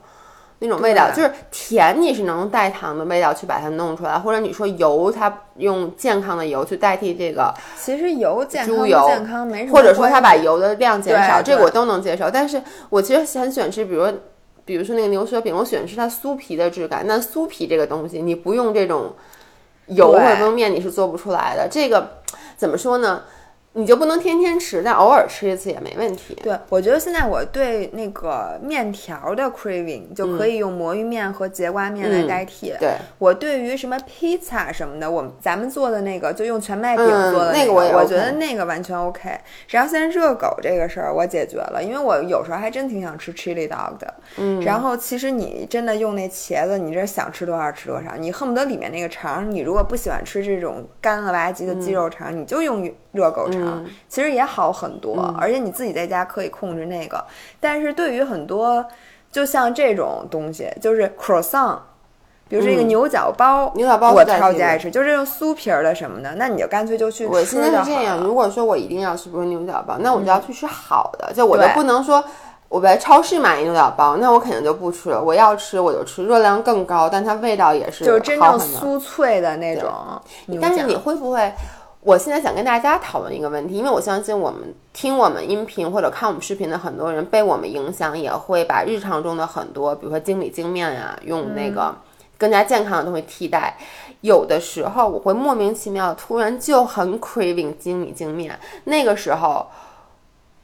[0.60, 1.10] 那种味道。
[1.10, 12.30] 就是甜，你是能用代糖的味道去把它弄出来，或者你说油，它用健康的油去代替这个，其实油健猪油健康没什么或者说它把油的量减少，这个我都能接受。
[12.30, 14.14] 但是我其实很喜欢吃，比如说
[14.64, 17.04] 比如说那个牛舌饼，我喜欢吃它酥皮的质感。
[17.08, 19.12] 那酥皮这个东西，你不用这种
[19.94, 21.68] 油或对者焖面，你是做不出来的。
[21.70, 22.18] 这个
[22.56, 23.22] 怎么说呢？
[23.74, 26.36] 你就不能天天吃，但偶尔吃一次也没问题。
[26.42, 32.70] 对，我觉得现在我对那个面条的 craving 就可以用魔芋面和节瓜面来代替。
[32.72, 39.30] 嗯对，我对于什么披萨什么的，我们咱们做的那个就用全麦饼嗯做的个，那个我我觉得那个完全 OK。
[39.68, 44.14] 然后现在热狗这个事儿我解决了，因为我有时候还真挺想吃 chili dog 的。
[44.36, 55.34] 嗯，然后其实你真的用那茄子，你这想吃多少吃多少，你恨不得里面那个肠，你如果不喜欢吃这种干了吧唧的鸡肉肠，你就用热狗肠，其实也好很多。
[55.38, 57.24] 而且你自己在家可以控制那个，
[57.60, 58.84] 但是对于很多
[59.30, 61.78] 就像这种东西，就是 croissant。
[62.48, 72.22] 比如说一个嗯牛角包，牛角包我超级爱吃，就是这种酥皮儿的什么的，那你就干脆就去吃我现在就是这样，如果说我一定要吃，比如牛角包，那我就要去吃好的，就我就不能说。
[72.68, 75.22] 我在超市买一牛角包，那我肯定就不吃了。
[75.22, 78.58] 我要吃我就吃，热量更高，但它味道也是就是真正。
[78.58, 79.90] 酥脆的那种。
[80.58, 81.52] 但是你会不会？
[82.04, 91.94] 我现在想跟大家讨论一个问题，因为我相信我们听我们音频或者看我们视频的很多人被我们影响，也会把日常中的很多，比如说精米精面呀、用那个
[92.36, 93.78] 更加健康的东西替代。
[94.20, 99.66] 有的时候我会莫名其妙，突然就很 craving 精米精面，那个时候，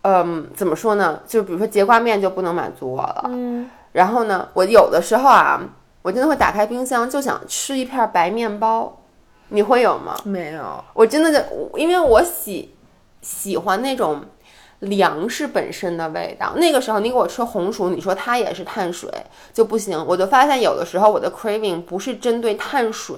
[0.03, 1.21] 嗯，怎么说呢？
[1.25, 3.27] 就比如说节瓜面就不能满足我了。
[3.29, 5.61] 嗯，然后呢，我有的时候啊，
[6.03, 8.98] 我真的会打开冰箱就想吃一片白面包，
[9.49, 10.17] 你会有吗？
[10.25, 12.75] 没有，我真的就因为我喜
[13.23, 14.23] 喜欢那种
[14.81, 16.55] 粮食本身的味道。
[16.57, 19.11] 那个时候你给我吃红薯，你说它也是碳水
[19.53, 20.03] 就不行。
[20.07, 23.17] 我就发现有的时候我的 craving 不是针对碳水。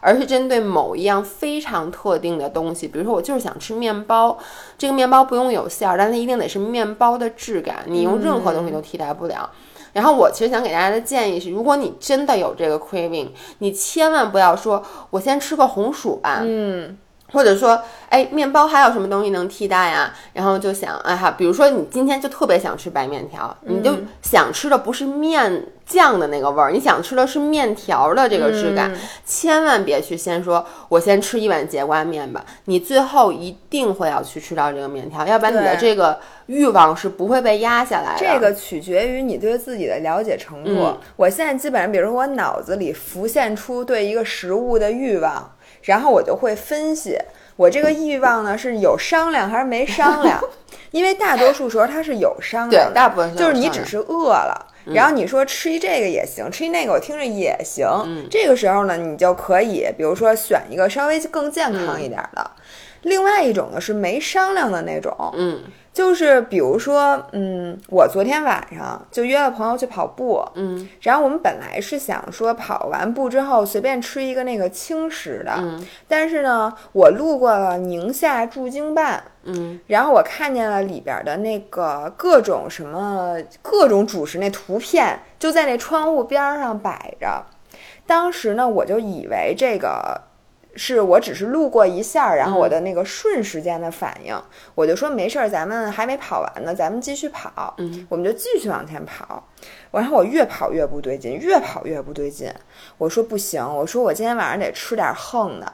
[0.00, 4.36] 而是针对某一样非常特定的东西，比如说我就是想吃面包，
[4.76, 9.48] 这个面包不用有馅儿，但它一定得是面包的质感，你用任何东西都替代不了。
[9.94, 13.28] 然后我其实想给大家的建议是，如果你真的有这个 craving，
[13.60, 16.98] 你千万不要说我先吃个红薯吧，嗯，
[17.34, 20.14] 或者说，哎，面包还有什么东西能替代呀？
[20.32, 28.90] 然后就想，哎哈，比如说你今天就特别想吃白面条，你就想吃的不是面酱的那个味儿，你想吃的是面条的这个质感，
[29.26, 38.18] 千万别去先说我先吃一碗节瓜面吧，你最后一定会要去吃到这个面条，要不然你的这个欲望是不会被压下来的。
[38.18, 40.70] 这个取决于你对自己的了解程度。
[40.70, 45.52] 嗯我现在基本上，比如说我脑子里浮现出对一个食物的欲望，
[45.84, 47.16] 然后我就会分析
[47.56, 50.40] 我这个欲望呢是有商量还是没商量，
[50.90, 54.66] 因为大多数时候它是有商量的，对大部分是就是你只是饿了。
[54.86, 57.88] 然后你说吃一这个也行，吃一那个我听着也行。
[58.04, 62.50] 嗯这个时候呢，你就可以，比如说选一个稍微更健康一点的。
[63.02, 65.62] 另外一种呢是没商量的那种，嗯
[65.94, 87.46] 就是比如说，嗯，我昨天晚上就约了朋友去跑步，嗯然后我们本来是想说跑完步之后随便吃一个那个轻食的，嗯但是呢，我路过了宁夏驻京办，嗯然后我看见了里边的那个各种什么各种主食那图片，就在那窗户边儿上摆着。
[88.04, 90.20] 当时呢，我就以为这个
[90.76, 94.34] 是我只是路过一下，然后我的那个瞬时间的反应，
[94.74, 97.74] 我就说没事儿，咱们还没跑完呢，咱们继续跑。
[97.78, 99.48] 嗯，我们就继续往前跑。
[99.92, 102.52] 然后我越跑越不对劲，越跑越不对劲。
[102.98, 105.72] 我说不行，我说我今天晚上得吃点横的。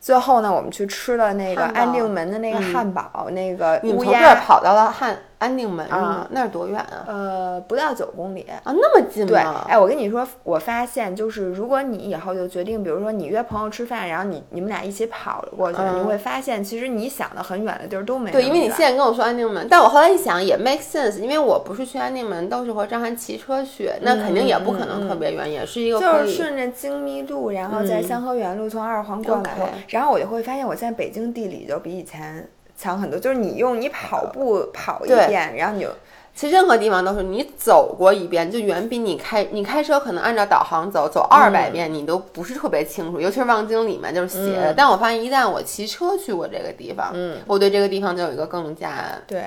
[0.00, 6.28] 最后呢，我们去吃了那个安定门的那个汉堡，那个你们乌从这儿鸦，跑到了汉安定门是吗啊？
[6.30, 7.04] 那是多远啊？
[7.08, 8.46] 呃，不到九公里。
[8.62, 9.64] 啊，那么近对，吗？
[9.68, 26.26] 哎，我跟你说，我发现就是，如果你以后就决定，比如说你约朋友吃饭，然后你你们俩一起跑了过去，嗯你会发现，其实你想的很远的地儿都没对，那么远因为你现在跟我说安定门，但我后来一想也 make sense，因为我不是去安定门，都是和张涵骑车去，那肯定也不可能特别远，也是一个嗯就。
[26.26, 29.56] 是顺着京密路，然后在嗯三河园路从二环过来
[29.88, 32.46] 然后我就会发现我现在北京地理就比以前
[32.80, 33.18] 强很多。
[33.18, 35.88] 就是你用你跑步跑一遍，然后你就
[36.34, 44.72] 其实任何地方都是你走过一遍，就远比你开你开车可能按照导航走走二百遍，你都不是特别清楚，尤其是望京里面就是斜的。
[44.72, 48.90] 嗯但我发现一旦我骑车去过这个地方，嗯，我对这个地方就有一个更加
[49.26, 49.44] 对。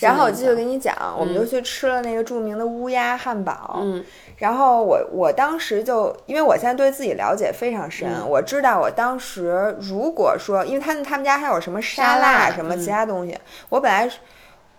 [0.00, 3.80] 然后我继续跟你讲，我们就去吃了那个著名的乌鸦汉堡。
[3.82, 4.04] 嗯，
[4.36, 13.36] 然后我我当时就，因为我现在对自己了解非常深，嗯我知道我当时如果说，因为他们他们家还有什么沙沙拉什么嗯其他东西，
[13.68, 14.08] 我本来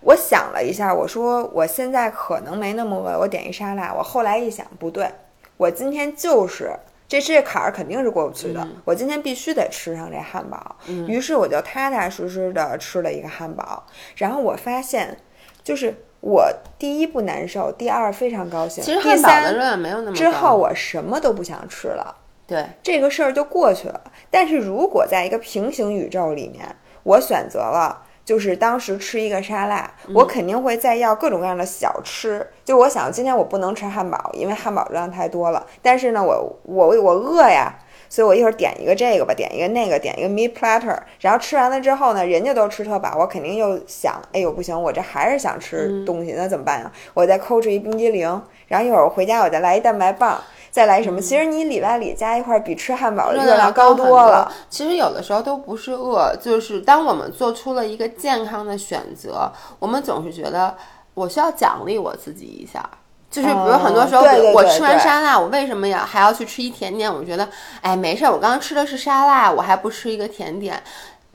[0.00, 3.92] 我想了一下，我说我现在可能没那么饿，我点一沙拉。
[3.92, 5.10] 我后来一想，不对，
[5.56, 6.70] 我今天就是。
[7.10, 10.76] 这这坎儿肯定是过不去的，嗯我今天必须得吃上这汉堡。
[11.08, 15.18] 于是我就踏踏实实的吃了一个汉堡，然后我发现，
[15.64, 20.14] 就是我第一不难受，第二非常高兴，其实第汉堡的热三量没有那么高。
[20.14, 22.14] 之后我什么都不想吃了，
[22.46, 24.00] 对，这个事儿就过去了。
[24.30, 28.04] 但是如果在一个平行宇宙里面，我选择了。
[28.30, 32.46] 就是当时吃一个沙拉，我肯定会再要各种各样的小吃。
[32.64, 35.66] 就我想今天我不能吃汉堡，因为汉堡热量太多了。
[35.82, 37.74] 但是呢，我我我饿呀，
[38.08, 40.96] 所以我一会儿点一个这个吧，点一个那个，点一个 meat platter。
[41.18, 46.92] 然后吃完了之后呢，人家都吃特饱，我肯定又想，哎呦不行，我这还是想吃东西，那怎么办呀？
[47.14, 50.40] 我再抠出一冰激凌，然后一会儿我回家我再来一蛋白棒。
[50.70, 51.20] 再来什么？
[51.20, 54.50] 其实你里外里加一块儿，比吃汉堡热量高多了。。
[54.68, 60.76] 其实有的时候都不是饿，就是当我们做出了一个健康的选择，我们总是觉得
[61.14, 62.88] 我需要奖励我自己一下。
[63.30, 67.12] 就是比如很多时候，我吃完沙拉，我为什么要还要去吃一甜点？
[67.12, 67.48] 我觉得，
[67.80, 70.82] 哎，没事儿，我刚刚吃的是沙拉，我还不吃一个甜点。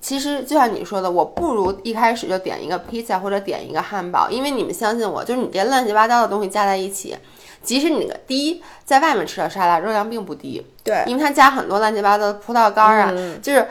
[0.01, 7.15] 其实就像你说的，我不如一开始就点一个披萨或者点一个汉堡，因为你们相信我，就是你这些乱七八糟的东西加在一起，
[7.65, 13.67] 即使你的第一在外面吃的沙拉热量并不低，对，因为它加很多乱七八糟的葡萄干儿啊，就是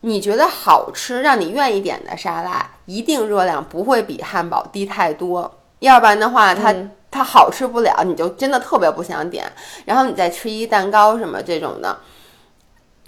[0.00, 5.58] 你觉得好吃，让你愿意点的沙拉，一定热量不会比汉堡低太多。
[5.80, 6.74] 要不然的话，它、
[7.10, 9.44] 它好吃不了，你就真的特别不想点。
[9.84, 11.98] 然后你再吃一蛋糕什么这种的，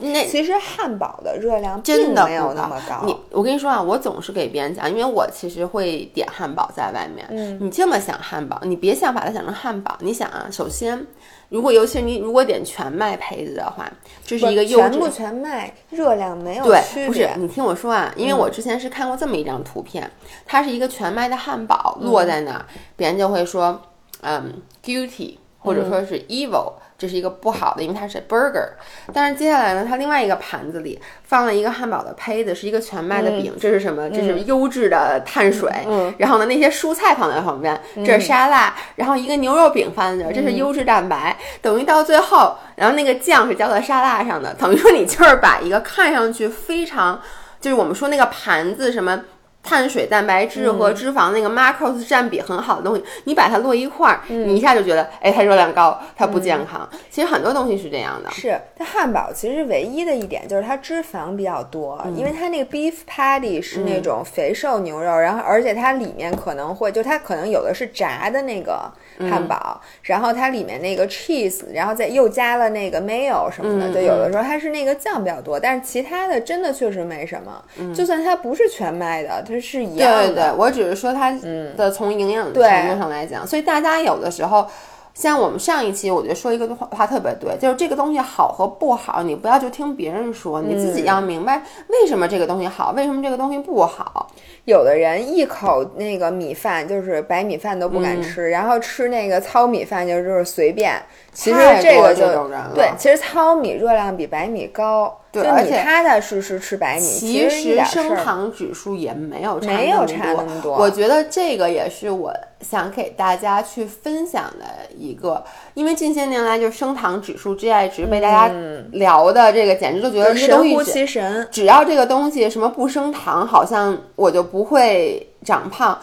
[0.00, 3.02] 那其实汉堡的热量真的并没有那么高。
[3.04, 7.26] 你我跟你说啊，我总是给别人讲，因为我其实会点汉堡在外面。
[7.30, 9.96] 嗯，你这么想汉堡，你别想把它想成汉堡。
[10.00, 11.04] 你想啊，首先，
[11.48, 13.90] 如果尤其是你如果点全麦胚子的话，
[14.24, 20.08] 这是一个优质全不全麦，热量没有对，不是你听我说啊，因为我之前是看过这么一张图片，
[20.46, 23.82] 它是一个全麦的汉堡落在那儿，别人就会说，
[24.20, 28.70] 嗯，guilty 或者说是 evil，、这是一个不好的，因为它是 burger。
[29.14, 34.10] 但是接下来呢，它另外一个盘子里放了一个汉堡的胚子，是一个全麦的饼，这是什么？
[34.10, 35.70] 这是优质的碳水。
[35.86, 41.36] 嗯然后呢，那些蔬菜放在旁边，这是沙拉，然后一个牛肉饼放在这儿，这是优质蛋白。
[41.62, 47.20] 等于到最后，然后那个酱是浇在沙拉上的，等于说你就是把一个看上去非常，
[47.60, 49.22] 就是我们说那个盘子什么。
[49.68, 56.88] 碳水、蛋白质和脂肪那个 macros 占比很好的东西，你把它摞一块儿，你一下就觉得，哎，它热量高，它不健康。
[57.10, 58.30] 其实很多东西是这样的。
[58.30, 68.90] 是它汉堡其实唯一的一点就是它脂肪比较多，因为它那个 beef patty 是那种肥瘦牛肉，然后而且它里面可能会就它可能有的是炸的那个
[69.30, 77.62] 汉堡，然后它里面那个 cheese，然后再又加了那个 mayo 什么的，嗯就有的时候它是那个酱比较多，但是其他的真的确实没什么。
[77.94, 80.26] 就算它不是全麦的，它是一样的。
[80.26, 81.32] 对对对，我只是说它
[81.76, 84.66] 的从营养程对度上来讲，所以大家有的时候。
[85.14, 94.30] 像我们上一期，我觉得说一个话话特别对，就是这个东西好和不好，你不要就听别人说，你自己要明白为什么这个东西好，为什么这个东西不好。
[94.64, 100.94] 有的人一口那个米饭就是白米饭都不嗯敢吃，然后吃那个糙米饭就就是随便。
[101.38, 107.78] 其实这个就这种人了对，其实糙米热量比白米高，就你对而且踏踏实实吃白米，其实。
[107.84, 114.64] 升糖指数也没有差没有那么差那么多我觉得这个也是我想给大家去分享的
[114.96, 118.52] 一个，因为近些年来就升糖指数、GI 值被大家
[118.90, 125.96] 聊的这个，简直就觉得这个神乎东西只其神，只要这个东西什么不升糖，好像我就不会长胖。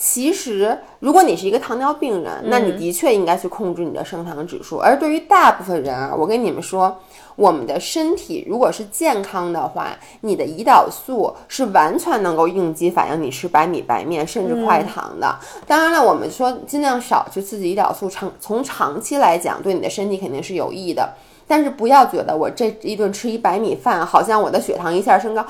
[0.00, 4.78] 其实，如果你是一个糖尿病人，那你的确应该去控制你的升糖指数。
[4.78, 7.00] 而对于大部分人啊，我跟你们说，
[7.34, 9.88] 我们的身体如果是健康的话，
[10.20, 15.36] 你的胰岛素是完全能够应激反应你吃白米白面甚至快糖的。
[15.66, 21.12] 当然了，我们说尽量少去刺激胰岛素，长从长期来讲，对你的身体肯定是有益的。
[21.50, 25.44] 但是不要觉得我这一顿吃一白米饭，好像我的血糖一下升高。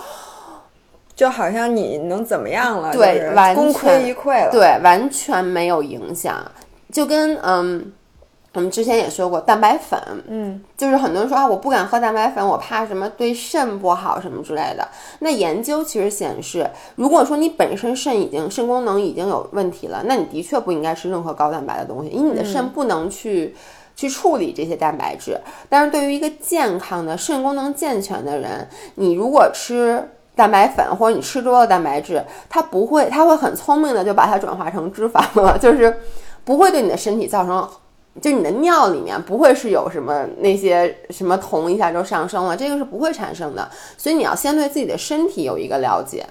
[1.19, 2.93] 就好像你能怎么样了？
[2.93, 4.53] 对就是完功亏一篑了。
[4.53, 6.41] 对，完全没有影响。
[6.93, 7.93] 就跟嗯，
[8.53, 14.87] 我们之前也说过蛋白粉，嗯，就是很多人说啊，我不敢喝蛋白粉，我怕什么对肾不好什么之类的。
[15.19, 23.57] 那研究其实显示，如果说你本身肾已经肾功能已经有问题了，那你的确不应该吃任何高蛋白的东西，因为你的肾不能去。
[23.97, 25.37] 去处理这些蛋白质，
[25.69, 28.65] 但是对于一个健康的肾功能健全的人，
[28.95, 30.01] 你如果吃
[30.39, 35.93] 蛋白粉，或者你吃多了蛋白质，它不会，它会很聪明的就把它转化成脂肪了， 就是
[36.45, 37.69] 不会对你的身体造成。
[38.21, 46.25] 就你的尿里面不会是有什么那些什么酮一下就上升了，这个是不会产生的，所以你要先对自己的身体有一个了解。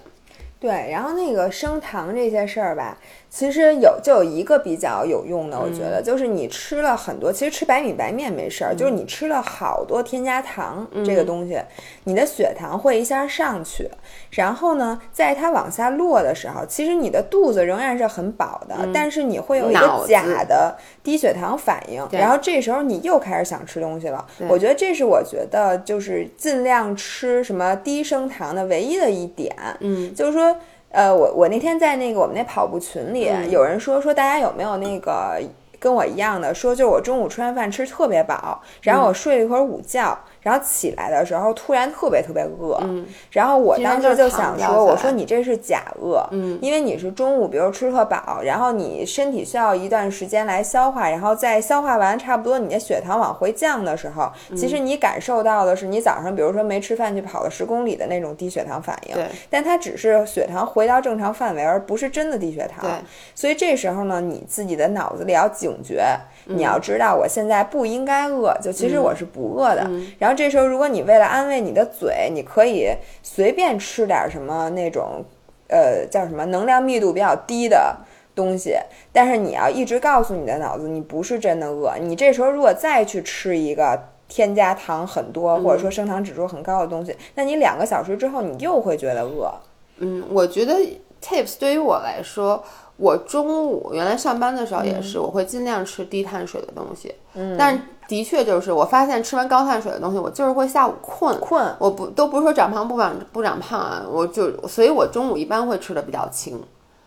[0.59, 2.97] 对，然后那个升糖这些事儿吧，
[3.29, 11.61] 其实有就有一个比较有用的，我觉得就是你吃了很多，其实吃白米白面没事儿，就是你吃了好多添加糖这个东西，
[12.05, 13.89] 你的血糖会一下上去，
[14.31, 24.25] 然后呢，在它往下落的时候，其实你的肚子仍然是很饱的，但是你会有一个假的低血糖反应，然后这时候你又开始想吃东西了。
[24.47, 30.55] 我觉得这是我觉得就是尽量吃什么低升糖的唯一的一点，嗯，就是说。
[30.89, 35.39] 呃，我我那天在那个我们那跑步群里，有人说说大家有没有那个
[35.79, 40.17] 跟我一样的，说就是我中午吃完饭吃特别饱，然后我睡了一会儿午觉。
[40.47, 62.89] 然后起来的时候，突然特别特别饿，嗯，然后我当时就想说，我说你这是假饿，嗯，因为你是中午，比如吃特饱，然后你身体需要一段时间来消化，然后在消化完差不多你的血糖往回降的时候，其实你感受到的是你早上比如说没吃饭去跑了十公里的那种低血糖反应，对，但它只是血糖回到正常范围，而不是真的低血糖，
[63.35, 66.17] 所以这时候呢，你自己的脑子里要警觉，
[66.47, 69.87] 你要知道我现在不应该饿，就其实我是不饿的，
[70.17, 70.37] 然后。
[70.37, 72.89] 这时候，如果你为了安慰你的嘴，你可以
[73.23, 75.25] 随便吃点什么那种，
[75.67, 77.97] 呃，叫什么能量密度比较低的
[78.35, 78.75] 东西。
[79.11, 81.95] 但是你要一直告诉你的脑子，你不是真的饿。
[81.99, 89.51] 你这时候如果再去吃一个添加糖很多或者说升糖指数很高的东西，那你两个小时之后你又会觉得饿。
[89.97, 90.75] 嗯，我觉得
[91.19, 92.63] Tips 对于我来说。
[92.97, 97.13] 我中午原来上班的时候也是，我会尽量吃低碳水的东西。
[97.35, 101.39] 嗯，但是的确就是我发现吃完高碳水的东西，我就是会下午困。
[101.39, 106.61] 困，我不都不是说长胖不长不长胖啊，我就所以，我中午一般会吃的比较轻。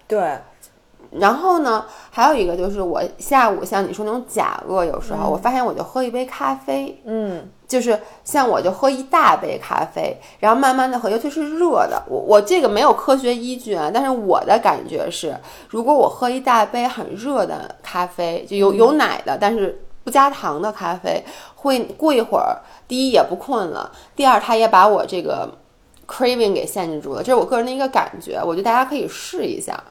[0.07, 0.39] 对。
[1.19, 15.37] 然后呢，还有一个就是我下午像你说那种假饿，有时候我发现我就喝一杯咖啡，嗯，就是像我就喝一大杯咖啡，然后慢慢的喝，尤其是热的，我我这个没有科学依据啊，但是我的感觉是，
[15.69, 21.25] 如果我喝一大杯很热的咖啡，就有有奶的，但是不加糖的咖啡，
[21.57, 22.57] 会过一会儿，
[22.87, 25.59] 第一也不困了，第二它也把我这个
[26.07, 29.83] craving 给限制住了，这是我个人的一个感觉，我觉得大家可以试一下。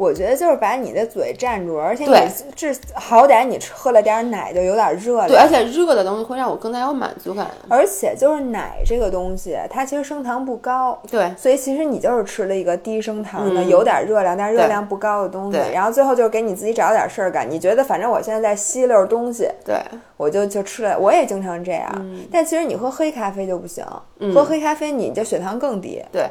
[0.00, 5.28] 我觉得就是把你的嘴占住，而且你这好歹你喝了点奶就有点热了。
[5.28, 7.46] 对，而且热的东西会让我更加有满足感。
[7.68, 10.98] 而且就是奶这个东西，它其实升糖不高。
[11.10, 17.46] 对，所以其实你就是吃了一个低升糖的、有点热量但热量不高的东西，然后最后就是给你自己找点事儿干。
[17.46, 19.76] 你觉得反正我现在在吸溜东西，对，
[20.16, 20.98] 我就就吃了。
[20.98, 23.84] 我也经常这样，但其实你喝黑咖啡就不行，
[24.32, 26.02] 喝黑咖啡你就血糖更低。
[26.10, 26.26] 对。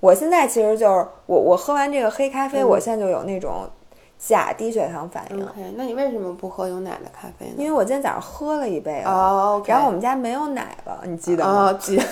[0.00, 3.68] 我现在其实就是我，我喝完这个黑咖啡，我现在就有那种
[4.18, 5.42] 假低血糖反应。
[5.42, 7.54] OK，那你为什么不喝有奶的咖啡呢？
[7.58, 11.72] 因为我今天早上喝了一杯了，然后我们家没有奶了，你记得吗？
[11.78, 12.02] 记得。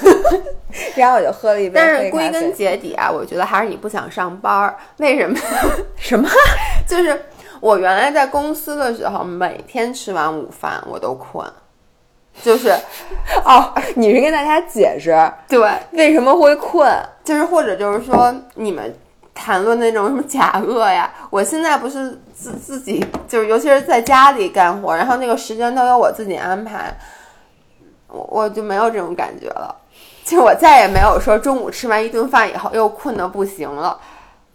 [0.97, 1.72] 然后我就喝了一杯。
[1.74, 4.76] 但是归根结底啊，我觉得还是你不想上班儿。
[4.99, 5.39] 为什么？
[5.97, 6.28] 什么？
[6.86, 7.24] 就是
[7.61, 11.47] 我原来在公司的时候，每天吃完午饭我都困。
[12.43, 12.70] 就是，
[13.45, 15.14] 哦，你是跟大家解释
[15.49, 16.91] 对为什么会困，
[17.24, 18.95] 就是或者就是说你们
[19.34, 21.12] 谈论那种什么假饿呀？
[21.30, 26.97] 我现在不是自自己就是，尤其是在家里干活，然后那个时间都由我自己安排，
[28.09, 29.74] 我我就没有这种感觉了。
[30.24, 33.99] 就我再也没有说中午吃完一顿饭以后又困得不行了。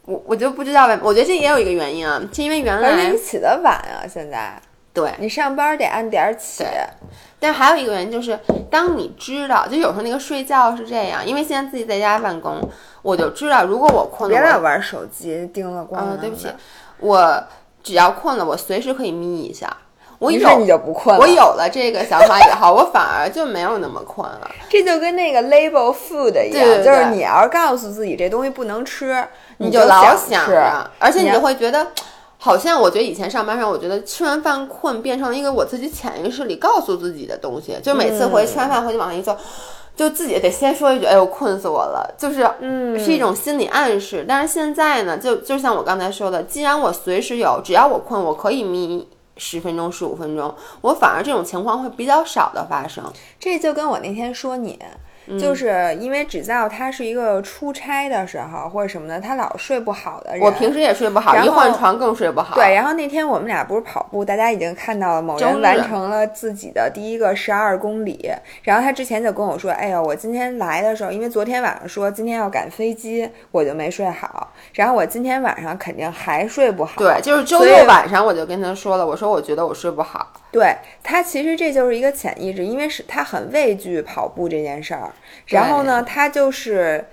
[0.05, 4.53] 我我就不知道为，我觉得这也有一个原因啊，是因为原来你起得晚啊，现在
[4.93, 6.65] 对你上班得按点起。
[7.43, 8.39] 但还有一个原因就是，
[8.71, 12.57] 当你知道，就有时候那个睡觉是这样，因为现在自己在家办公，
[13.01, 16.15] 我就知道，如果我困了，别老玩手机，盯了光了。
[16.15, 16.47] 对不起，
[16.99, 17.43] 我
[17.83, 19.69] 只要困了，我随时可以眯一下。
[20.19, 21.21] 我于是你就不困了。
[21.21, 24.49] 我有了这个想法以后，我反而就没有那么困了。
[24.71, 29.27] 这就跟那个 label food 一样，就是你要是告诉自己这东西不能吃，
[29.57, 31.87] 你就老想着，而且你就会觉得。
[32.43, 39.37] 好像我觉得以前上班上，我觉得吃完饭困变成了一个我自己潜意识里告诉自己的东西，就每次回吃完饭回去往那一坐，
[39.95, 44.25] 就自己得先说一句：“哎呦，困死我了。”就是，嗯，是一种心理暗示。
[44.27, 53.01] 但是现在呢，就就像我刚才说的，既然我随时有，只要我困，我可以眯十分钟、十五分钟，我反而这种情况会比较少的发生。
[53.39, 54.77] 这就跟我那天说你。
[55.39, 60.41] 就是因为只造他是一个出差的时候或者什么的，他老睡不好的人。
[60.41, 62.55] 我平时也睡不好，一换床更睡不好。
[62.55, 68.29] 对，然后那天我们俩不是跑步，大家已经看到了某人完成了自己的第一个十二公里，
[68.63, 80.33] 然后他之前就跟我说：“哎呦，我今天来的时候，因为昨天晚上说今天要赶飞机，我就没睡好，然后我今天晚上肯定还睡不好。”对，就是周六晚上我就跟他说了，我说我觉得我睡不好。
[80.51, 85.09] 对他其实这就是一个潜意识，因为是他很畏惧跑步这件事儿，
[85.47, 87.05] 然后呢，他就是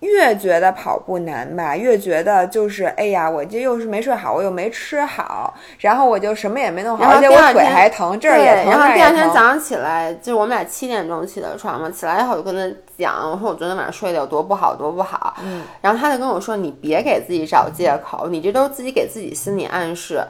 [0.00, 15.34] 越觉得跑步难吧，越觉得就是哎呀，我这又是没睡好，我又没吃好，然后我就什么也没弄好，而且我腿还疼，这儿，也疼，然后第二天早上起来，就是我们俩七点钟起的床嘛，起来以后我就跟他讲，我说我昨天晚上睡得有多不好，多不好。
[15.44, 20.20] 嗯，然后他就跟我说，你别给自己找借口，你这都是自己给自己心理暗示。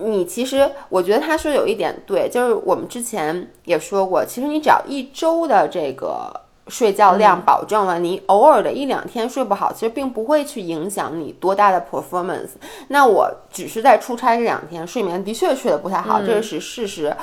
[0.00, 6.32] 你其实，我觉得他说有一点对，就是我们之前也说过，其实你只要一周的这个
[6.68, 12.50] 睡觉量保证了，你偶尔的一两天睡不好，其实并不会去影响你多大的 performance。
[12.88, 17.16] 那我只是在出差这两天睡眠的确睡得不太好，这是事实。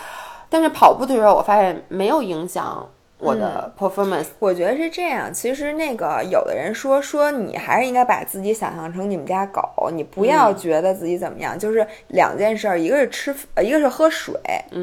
[0.50, 2.88] 但是跑步的时候，我发现没有影响
[3.20, 4.28] 我的 performance。
[4.40, 14.36] 我觉得是这样，其实那个有的人说说你还是应该把自己想象成你们家狗，你不要觉得自己怎么样，就是两件事儿，一个是吃，呃，一个是喝水，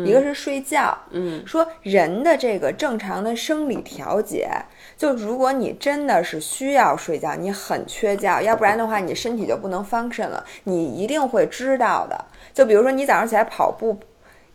[0.04, 0.96] 一个是睡觉。
[1.10, 4.48] 嗯，说人的这个正常的生理调节，
[4.96, 12.24] 就如果你真的是需要睡觉，你很缺觉，要不然的话你身体就不能 function 了，你一定会知道的。
[12.54, 13.98] 就比如说你早上起来跑步。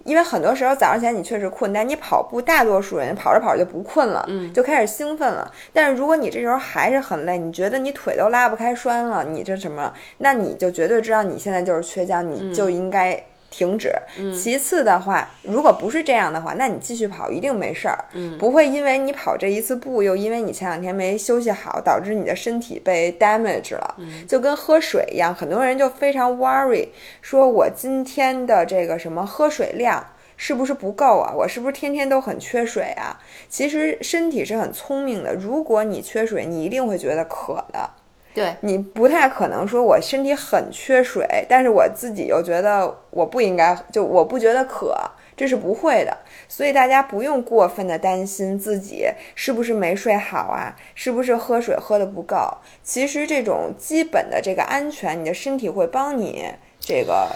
[0.08, 5.52] 因为很多时候早上起来你确实困，但你跑步，大多数人跑着跑着就不困了，嗯就开始兴奋了。
[5.74, 9.94] 但是如果你这时候还是很累，你觉得你腿都拉不开栓了，你这什么？
[10.20, 13.92] 那你就绝对知道你现在就是缺觉，你就应该停止。
[14.36, 18.06] 其次的话，如果不是这样的话，那你继续跑一定没事儿，
[18.38, 23.96] 不会因为你跑这一次步，又因为你前两天没休息好，导致你的身体被 damage 了，
[24.28, 26.90] 就跟喝水一样，很多人就非常 worry，
[27.22, 30.06] 说我今天的这个什么喝水量。
[30.40, 31.34] 是不是不够啊？
[31.36, 33.20] 我是不是天天都很缺水啊？
[33.50, 37.90] 其实身体是很聪明的，如果你缺水，你一定会觉得渴的。
[38.38, 44.96] 对，你不太可能说我身体很缺水，但是我自己又觉得我不应该，就我不觉得渴，
[45.36, 46.16] 这是不会的。
[46.48, 52.38] 所以大家不用过分的担心自己是不是没睡好啊，是不是喝水喝的不够。
[52.84, 56.46] 其实这种基本的这个安全，你的身体会帮你
[56.80, 57.28] 这个。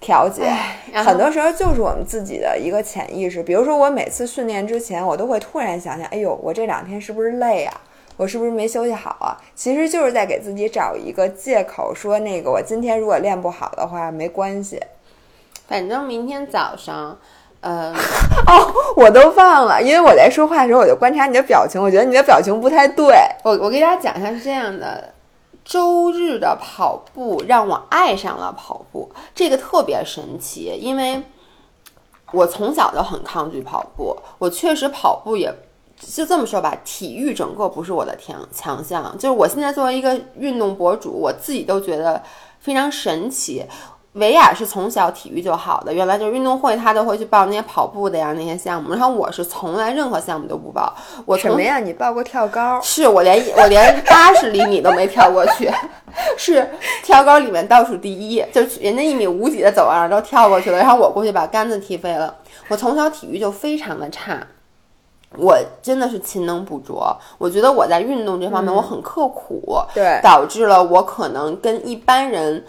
[0.00, 0.48] 调节，
[0.94, 3.42] 很多时候就是我们自己的一个潜意识。
[3.42, 7.80] 比如说，我每次训练之前，我都会突然想想，哎呦，我这两天是不是累啊？
[8.18, 9.38] 我是不是没休息好啊？
[9.54, 14.78] 其实就是在给自己找一个借口，说那个我今天如果练不好的话，没关系。
[15.66, 17.16] 反正明天早上，
[17.60, 17.94] 呃，
[18.46, 23.06] 哦，我都忘了，因为我在说话的时候，我就观察你的表情，我觉得你的表情不太对。
[23.44, 25.14] 我我给大家讲一下是这样的。
[25.64, 31.22] 周日的跑步让我爱上了跑步，这个特别神奇，因为
[32.32, 34.16] 我从小就很抗拒跑步。
[34.38, 35.54] 我确实跑步也
[36.00, 39.14] 就这么说吧，体育整个不是我的强强项。
[39.18, 42.22] 就是我现在作为一个运动博主，我自己都觉得
[42.60, 43.64] 非常神奇。
[44.14, 48.90] 维亚是从小体育就好的，原来就是运动会，他都会去报那些跑步的呀那些项目。
[48.90, 50.92] 然后我是从来任何项目都不报，
[51.24, 51.78] 我从什么呀？
[51.78, 52.80] 你报过跳高？
[52.80, 55.70] 是我连我连八十厘米都没跳过去，
[56.36, 56.68] 是
[57.04, 62.34] 跳高里面倒数第一，就是人家一米五几的走廊都跳过去了，然后我过去把杆子踢飞了。
[62.68, 64.44] 我从小体育就非常的差，
[65.36, 67.16] 我真的是勤能补拙。
[67.36, 72.64] 我觉得我在运动这方面我很刻苦，对，导致了我可能跟一般人。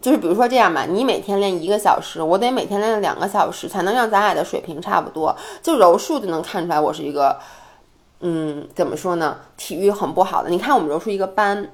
[0.00, 5.36] 就是比如说这样吧，你每天练一个小时，我得每天练两个小时，才能让咱俩的水平差不多。
[5.62, 7.38] 就柔术就能看出来，我是一个，
[8.20, 9.36] 嗯，怎么说呢？
[9.58, 10.48] 体育很不好的。
[10.48, 11.68] 你看我们柔术一个班，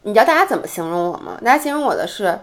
[0.00, 1.38] 你知道大家怎么形容我吗？
[1.44, 2.40] 大家形容我的是，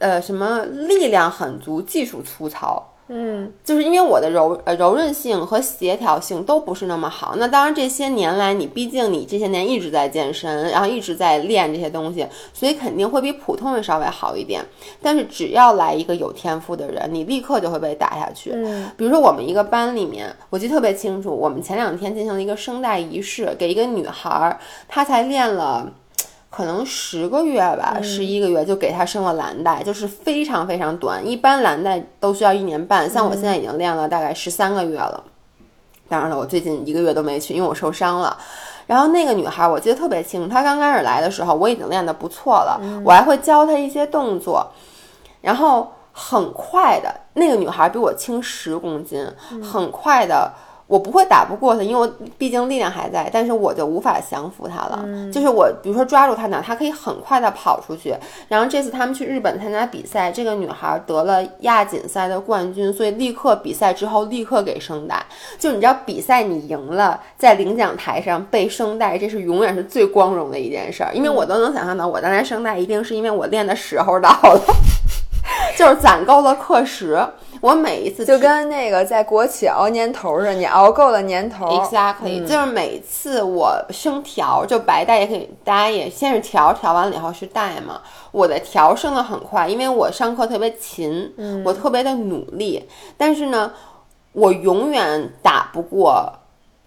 [0.00, 2.89] 呃，什么力量很足，技术粗糙。
[3.12, 7.34] 嗯，就是因为我的柔呃柔韧性和协调性都不是那么好。
[7.38, 14.64] 那当然这些年来，你毕竟你这些年一直在健身，然后一直在练这些东西，所以肯定会比普通人稍微好一点。
[15.02, 18.52] 但是只要来一个有天赋的人，你立刻就会被打下去。
[18.54, 24.56] 嗯，比如说我们一个班里面，我记得特别清楚，我们前两天进行了一个声带仪式，给一个女孩儿，
[24.86, 25.90] 她才练了。
[26.50, 31.24] 可能十个月吧，十一个月就给她生了蓝带，就是非常非常短。
[31.24, 35.22] 一般蓝带都需要一年半，像我现在已经练了大概十三个月了。
[36.08, 38.36] 当然了，我最近一个月都没去，因为我受伤了。
[38.88, 44.68] 然后那个女孩，我记得特别清楚，她刚开始来的时候，我已经练得不错了，我还会教她一些动作。
[45.40, 49.24] 然后很快的，那个女孩比我轻十公斤，
[49.62, 50.52] 很快的。
[50.90, 55.04] 我不会打不过他，因为我毕竟力量还在，但是我就无法降服他了。
[55.32, 58.12] 就是我，比如说抓住他呢，他可以很快的跑出去。
[58.48, 65.24] 然后这次他们去日本参加比赛，这个女孩得了亚锦赛的冠军，所以立刻比赛之后立刻给声带。
[65.60, 71.14] 就你知道，比赛你赢了，在领奖台上被声带，这是永远是最光荣的一件事儿。
[71.14, 74.60] 因为我都能想象到，我当年声带一定是因为我练的时候到了，
[75.76, 77.22] 就是攒够了课时。
[77.60, 88.00] 我每一次就跟那个在国企熬年头似的，你熬够了年头，exactly，就是每次我升调，就白带也可以，大家也先是调，调完了以后是带嘛。
[88.32, 91.30] 我的调升的很快，因为我上课特别勤，
[91.64, 92.88] 我特别的努力，
[93.18, 93.70] 但是呢，
[94.32, 96.32] 我永远打不过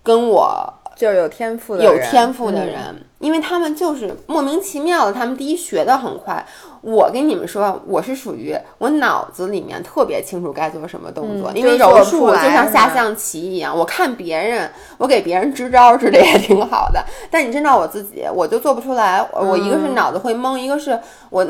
[0.01, 0.73] 跟我。
[0.95, 6.45] 就是有天赋的有天赋的人，因为他们就是莫名其妙的，他们第一学的很快。
[6.81, 17.03] 我跟你们说，我是属于我脑子里面特别清楚该做什么动作，因为柔术就像下象棋一样，我看别人，我给别人支招支的也挺好的。
[17.31, 19.25] 但你真到我自己，我就做不出来。
[19.31, 21.45] 我一个是脑子会懵，一个是我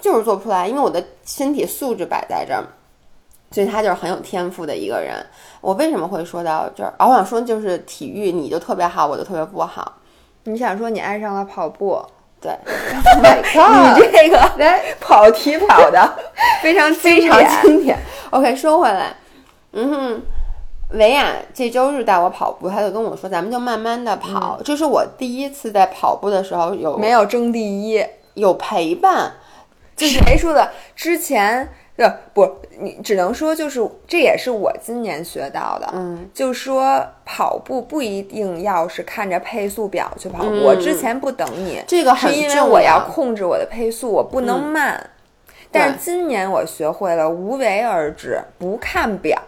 [0.00, 2.64] 就是做不出来，因为我的身体素质摆在这儿。
[3.50, 5.14] 所以他就是很有天赋的一个人。
[5.60, 6.94] 我为什么会说到这儿？
[6.98, 9.96] 我想说就是体育，你就特别好，我就特别不好。
[10.44, 12.00] 你想说你爱上了跑步？
[12.40, 16.16] 对， 你这个 来跑题跑的
[16.62, 17.98] 非常非常经典。
[18.30, 19.14] OK，说回来，
[19.72, 20.22] 嗯哼，
[20.96, 24.58] 维亚这周日带我跑步，他就跟我说，咱们就慢慢的跑。
[24.64, 28.02] 这是我第一次在跑步的时候有没有争第一，
[28.34, 29.34] 有陪伴。
[29.94, 30.70] 这谁说的？
[30.96, 31.68] 之前。
[32.32, 32.48] 不，
[32.78, 35.90] 你只能说就是，这也是我今年学到的。
[35.92, 40.50] 嗯，就说跑步不一定要是看着配速表去跑步。
[40.62, 45.10] 我之前不等你，这个是因为我要控制我的配速，我不能慢。
[45.70, 49.40] 但是今年我学会了无为而治，不看表，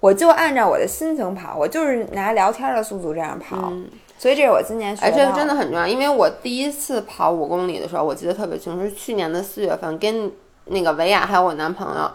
[0.00, 3.72] 我就按照我的心情跑，我就是拿聊天的速度这样跑。
[4.18, 5.12] 所以这是我今年学的。
[5.12, 10.32] 这个真的很重要，因为我第一次跑五公里的时候，我记得特别清楚，是去年的四月份跟。
[10.66, 12.10] 那个维亚还有我男朋友，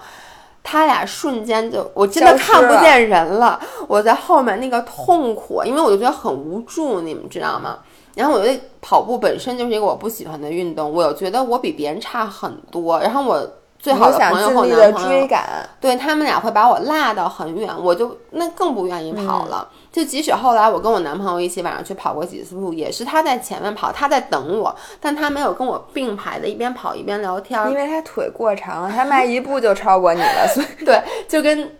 [0.64, 3.60] 他俩瞬间就我真的看不见人了。
[3.88, 7.80] 我在后面那个痛苦，因为我就觉得很无助，你们知道吗？
[8.16, 13.00] 然后我觉得跑步本身就是一个我不喜欢的运动，我又觉得我比别人差很多。
[13.00, 13.48] 然后我
[13.88, 15.28] 最好的朋友和男朋友，
[15.80, 19.66] 对他们俩会把我落到很远，我就那更不愿意跑了。
[19.92, 31.72] 就即使后来我跟我男朋友一起晚上去跑过几次步，也是他在前面跑，他在等我，但他没有跟我并排的一边跑一边聊天，因为他腿过长，他迈一步就超过你了，所以 对，就跟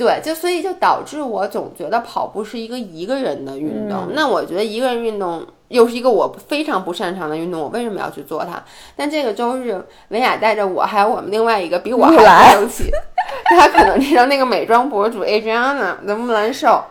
[0.00, 4.08] 对，就所以就导致我总觉得跑步是一个一个人的运动。
[4.14, 8.62] 那我觉得一个人运动又是一个我非常不擅长的运动，我为什么要去做它？
[8.96, 9.78] 但这个周日，
[10.08, 12.90] 维雅带着我，还有我们另外一个比我还生气，
[13.58, 16.82] 他可能知道那个美妆博主 Adriana 的木兰瘦。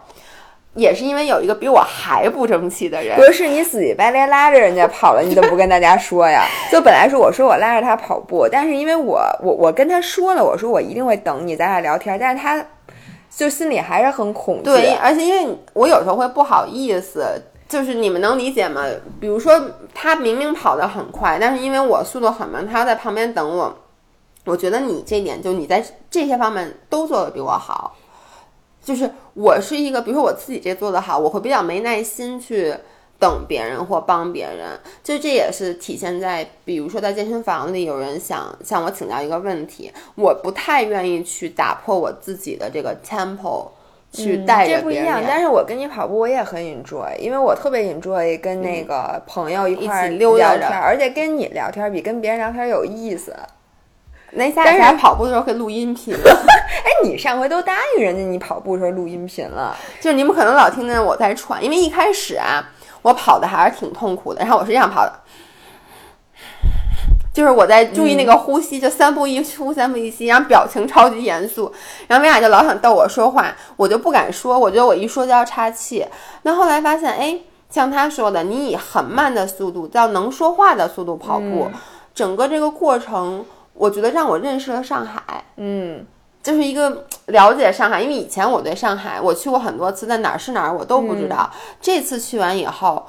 [0.76, 6.45] 也是因为有一个比我还不争气的人，不是你死乞白赖拉着人家跑了，你怎么不跟大家说呀？
[6.72, 12.64] 就本来是我说我拉着他跑步，但是因为我我我跟他说了，我说我一定会等你，咱俩聊天，但是他
[13.39, 14.63] 就心里还是很恐惧。
[14.63, 17.23] 对，而且因为我有时候会不好意思，
[17.69, 18.83] 就是你们能理解吗？
[19.17, 19.57] 比如说
[19.93, 23.73] 他明明跑得很快，但是因为我速度很慢，他要在旁边等我。
[24.43, 25.81] 我觉得你这点就你在
[26.11, 27.95] 这些方面都做得比我好。
[28.83, 32.75] 就是我是一个，比如说我自己这做得好，我会比较没耐心去
[33.20, 34.80] 等别人或帮别人。
[35.03, 43.67] 就这也是体现在，比如说在健身房里，有人想向我请教一个问题，我不太愿意去打破我自己的这个 tempo，
[44.11, 44.80] 去带着别人。
[44.80, 53.36] 这不一样，但是我跟你跑步，我也很 enjoy，因为我特别 enjoy 跟那个朋友一块溜聊天，而且跟你聊天比跟别人聊天有意思。
[54.32, 56.15] 那下次跑步的时候可以录音频。
[56.80, 62.63] 哎，你上回都答应人家你跑步的时候录音频了，就是你们可能老听见我在喘，因为一开始啊，
[63.01, 64.41] 我跑的还是挺痛苦的。
[64.41, 65.13] 然后我是这样跑的，
[67.34, 71.71] 就是我在注意那个呼吸，就三步一呼，三步一吸，然后表情超级严肃。
[72.07, 76.05] 然后薇娅就老想逗我说话，我就不敢说，我觉得我一说就要岔气。
[76.43, 81.69] 那后来发现，哎，像他说的，你以很慢的速度，到能说话的速度跑步，
[82.13, 83.43] 整个这个过程。
[83.80, 86.05] 我觉得让我认识了上海，嗯，
[86.43, 91.49] 就是一个了解上海，因为以前我对上海我去过很多次，但哪儿是哪儿我都不知道。
[91.80, 93.07] 这次去完以后，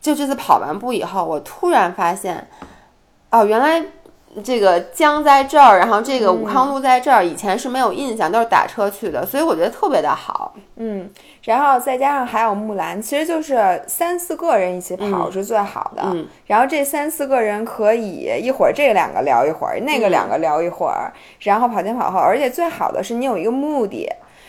[0.00, 2.48] 就这次跑完步以后，我突然发现，
[3.30, 3.84] 哦，原来。
[4.44, 10.54] 这个江在这儿，然后这个武康路在这儿，以前是没有印象，都是打车去的，所以我觉得特别的好。
[10.76, 11.08] 嗯，
[11.42, 16.02] 然后再加上还有木兰，其实就是三四个人一起跑是最好的。
[16.06, 24.08] 嗯，然后这三四个人可以一会儿这两个聊一会儿，那个两个聊一会儿，然后跑前跑后，而且最好的是你有一个目的。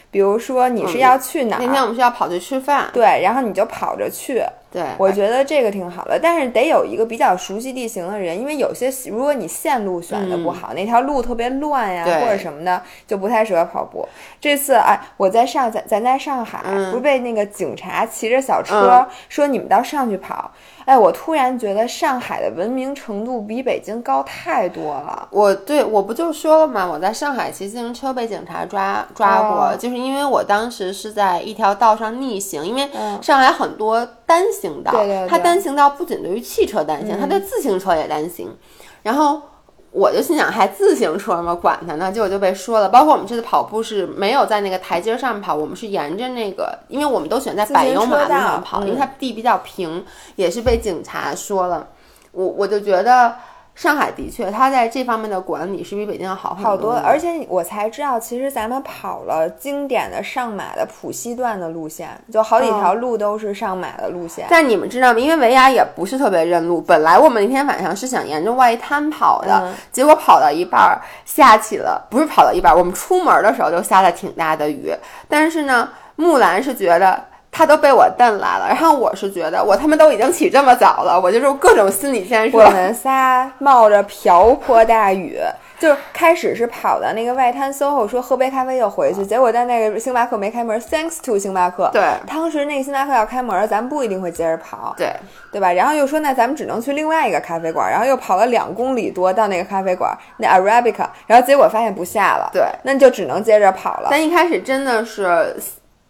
[0.10, 4.42] 比如说你是要去哪儿，那天我们是要跑去吃饭，对，然后你就跑着去。
[4.72, 14.08] 对，我觉得这个挺好的，但是得有一个比较熟悉地形的人，因为有些如果你线路选的不好，那条路特别乱呀，或者什么的，就不太适合跑步。
[14.42, 16.62] 这次哎，我在上咱咱在上海，
[16.92, 20.52] 不是被那个警察骑着小车说你们到上去跑。
[20.86, 25.28] 哎，我突然觉得上海的文明程度比北京高太多了。
[25.32, 26.86] 我对我不就说了吗？
[26.86, 32.90] 我在上海骑自行车被警察抓抓过，就是因为我当时是在一条道上逆行，因为
[33.22, 34.94] 上海很多单行道，
[35.28, 38.56] 它单行道不仅对于汽车单行，它对自行车也单行，
[39.02, 39.42] 然后。
[39.90, 41.56] 我就心想，还自行车吗？
[41.56, 42.12] 管他呢！
[42.12, 42.90] 结果就被说了。
[42.90, 50.06] 包括我们这次跑步是没有在那个台阶上跑，我们是沿着那个，因为我们都选在柏油马路上跑，因为它地比较平，
[50.36, 51.88] 也是被警察说了。
[52.32, 53.34] 我我就觉得。
[53.78, 56.94] 上海的确，它在这方面的管理是比北京要好好多。
[56.94, 64.48] 而且我才知道，其实咱们跑了经典的上马的浦西段的路线，就好几条路都是上马的路线。
[64.50, 65.20] 但你们知道吗？
[65.20, 66.82] 因为维亚也不是特别认路。
[66.82, 74.92] 本来我们那天晚上是想沿着外滩跑的，结果跑到一半儿下起了，不是跑到一半儿，我们出门的时候就下了挺大的雨。
[75.30, 77.24] 但是呢，木兰是觉得。
[77.52, 82.58] 他都被我蹬来了，然后我是觉得我他妈都已经起这么早了，我就是各种心理建设。
[82.58, 85.40] 我们仨冒着瓢泼大雨，
[85.80, 89.26] 就开始是跑到那个外滩 SOHO，说喝杯咖啡又回去。
[89.26, 91.90] 结果在那个星巴克没开门，Thanks to 星巴克。
[91.92, 94.94] 对，当时那个星巴克要开门，咱们不一定会接着跑。
[94.96, 95.12] 对，
[95.52, 95.74] 对吧？
[95.74, 102.50] 然后又说那咱们只能去另外一个咖啡馆，然后又跑了两公里多到那个咖啡馆，那 Arabica，然后结果发现不下了。
[102.54, 104.10] 对，那就只能接着跑了。
[104.12, 105.56] 但一开始真的是。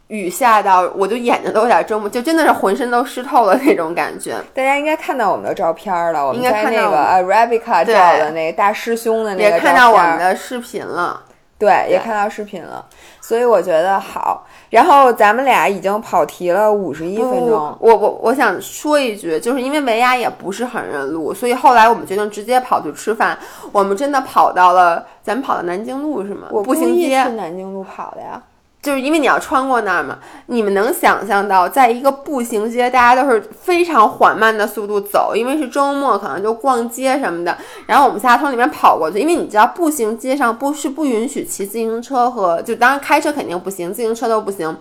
[0.07, 4.35] 雨下到我就眼睛都有点睁不，就真的是浑身都湿透了那种感觉。
[4.53, 11.21] 大家应该看到我们的照片了，我们在那个 Arabica 照的那个大师兄的那个也看到我们的视频了，
[11.59, 12.85] 对，也看到视频了。
[13.19, 14.45] 所以我觉得好。
[14.69, 17.77] 然后咱们俩已经跑题了五十一分钟。
[17.79, 23.37] 我我我想说一句，就是因为维亚也不是很认路，所以后来我们决定直接跑去吃饭。
[23.73, 26.47] 我们真的跑到了，咱们跑到南京路是吗？
[26.51, 28.41] 我步行街是南京路跑的呀。
[28.87, 37.57] 就是因为你要穿过那儿嘛，你们能想象到，在一个步行街，大家都是非常缓慢的速度走，因为是周末，可能就逛街什么的。
[37.85, 44.77] 然后我们仨从里面跑过去，因为你知道，步行街上不是不允许骑自行车和，就当然开车肯定不行，自行车都不行。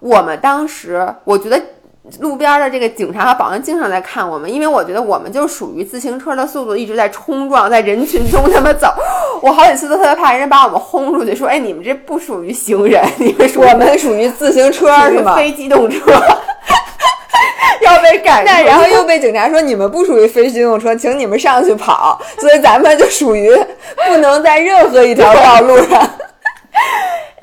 [0.00, 1.60] 我们当时，我觉得。
[2.20, 8.88] 路边的这个警察和保安经常在看我们，因为我觉得我们就属于自行车的速度一直在冲撞，在人群中那么走。
[9.40, 15.34] 我好几次都特别怕人家把我们轰出去，说：“哎，你们这不属于行人， 你们属我们属于自行车是吗？
[15.34, 16.12] 非机动车
[17.80, 18.44] 要被赶。
[18.44, 22.20] 那然后又被警察说你们不属于非机动车，请你们上去跑。
[22.38, 23.50] 所以咱们就属于
[24.06, 26.02] 不能在任何一条道路上。”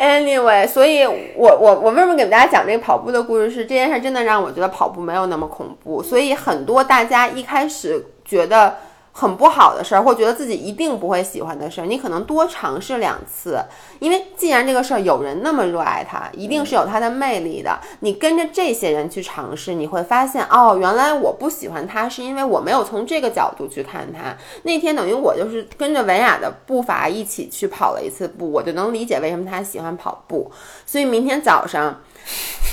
[0.01, 3.51] Anyway，所以我我我为什么给大家讲这个跑步的故事？
[3.51, 6.01] 是这件事真的让我觉得跑步没有那么恐怖。
[6.01, 8.75] 所以很多大家一开始觉得。
[9.13, 13.61] 很不好的事儿，或觉得自己一定不会喜欢的事儿，你可能多尝试两次，
[13.99, 17.77] 因为既然这个事儿有人那么热爱它，一定是有它的魅力的。
[17.99, 24.35] 你跟着这些人去尝试，你会发现，哦，原来我不喜欢它，是因为我没有从这个角度去看它。
[24.63, 30.51] 那天等于我就是跟着文雅的步伐一起去跑了一次步，我就能理解为什么他喜欢跑步。
[30.85, 32.01] 所以明天早上。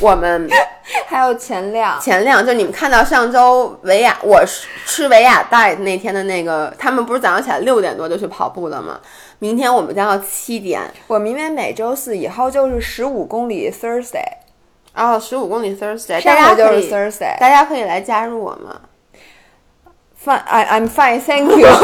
[0.01, 0.49] 我们
[1.07, 4.43] 还有前两前两就你们看到上周维亚，我
[4.87, 9.01] 吃维亚带那天的那个，他们不是早上起来六点多就去跑步了吗？
[9.41, 14.25] 明天我们将要七点，我明天每周四以后就是十五公里 Thursday，
[14.95, 18.75] 哦，十五公里 Thursday，大家就是 Thursday，大家可以来加入我们。
[20.25, 21.69] Fine, I'm fine, thank you。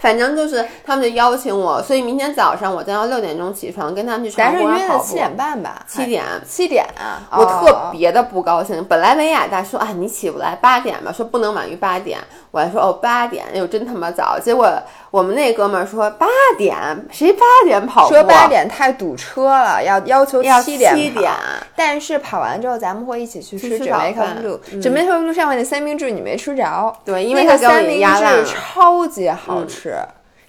[0.00, 5.80] 反正就是他们就邀请我，所以明天早上我将要六点钟起床，跟他们去咱是约的七点半吧？
[5.86, 7.22] 七点，七点啊！
[7.30, 8.84] 我特别的不高兴。
[8.86, 12.18] 本来维亚大说啊，你起不来八点吧，说不能晚于八点。
[12.50, 14.36] 我还说哦，八点，哎呦，真他妈早。
[14.38, 14.68] 结果
[15.10, 16.26] 我们那哥们儿说八
[16.58, 16.76] 点，
[17.12, 18.08] 谁八点跑？
[18.08, 20.96] 说八点太堵车了，要要求七点。
[20.96, 21.30] 七点。
[21.76, 24.60] 但是跑完之后，咱们会一起去吃准备克路。
[24.82, 26.92] 准备克路上面那三明治你没吃着？
[27.04, 29.96] 对，因为那个三明治超级好吃。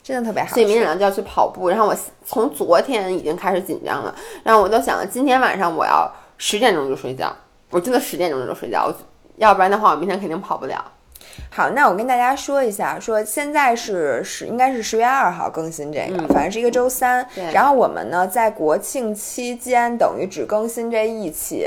[0.04, 1.70] 真的特别好，所以明天早上就要去跑步。
[1.70, 4.14] 然后我从昨天已经开始紧张了，
[4.44, 7.34] 然后我都想了，今天晚上我要十点钟就睡觉，
[7.70, 8.94] 我真的十点钟就睡觉，
[9.38, 10.84] 要不然的话我明天肯定跑不了。
[11.50, 17.26] 好，那我跟大家说一下，说现在是十，应该是十月二号更新这个，反正是一个周三。
[17.54, 21.66] 然后我们呢在国庆期间等于只更新这一期。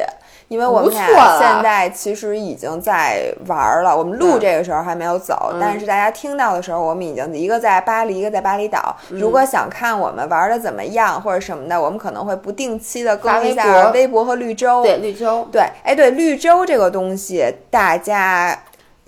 [0.49, 3.97] 因为我们俩现在其实已经在玩儿了。
[3.97, 8.97] 我们录嗯这个时候还没有走，但是大家听到的时候，我们已经一个在巴黎，一个在巴厘岛。
[9.11, 14.83] 嗯如果想看我们玩的怎么样或者什么的，我们可能会不定期的更一下微博和绿洲。
[14.83, 18.57] 对绿洲，对，哎，对绿洲这个东西，大家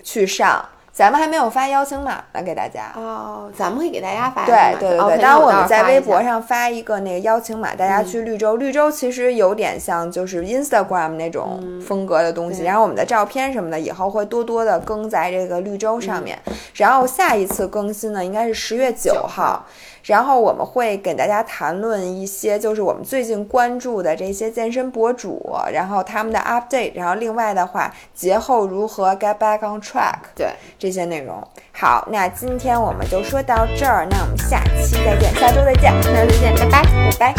[0.03, 0.63] 去上，
[0.99, 2.91] 咱们还没有发邀请码呢，给大家。
[2.93, 8.57] 哦，咱们会给大家发对对对对，当然我们在微博上，发一个那个邀请码，大家去绿洲。
[8.57, 16.37] 绿洲其实有点像就是 Instagram 那种风格的东西，然后我们的照片什么的以后会多多的更在这个绿洲上面。
[16.73, 19.65] 然后下一次更新呢，应该是十月九9号号。
[20.03, 30.47] 然后我们会给大家谈论一些就是我们最近关注的这些健身博主，然后他们的 update，然后另外的话，节后如何 get back on track 对，
[30.77, 31.41] 这些内容。
[31.71, 36.83] 好，那今天我们就说到这儿，那我们下期再见，下周再见，下周再见，拜拜。
[36.83, 37.35] 拜拜。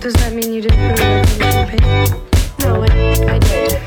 [0.00, 1.36] Does that mean you didn't?
[2.58, 2.86] No, I,
[3.26, 3.78] I did.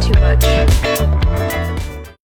[0.00, 1.63] Too much.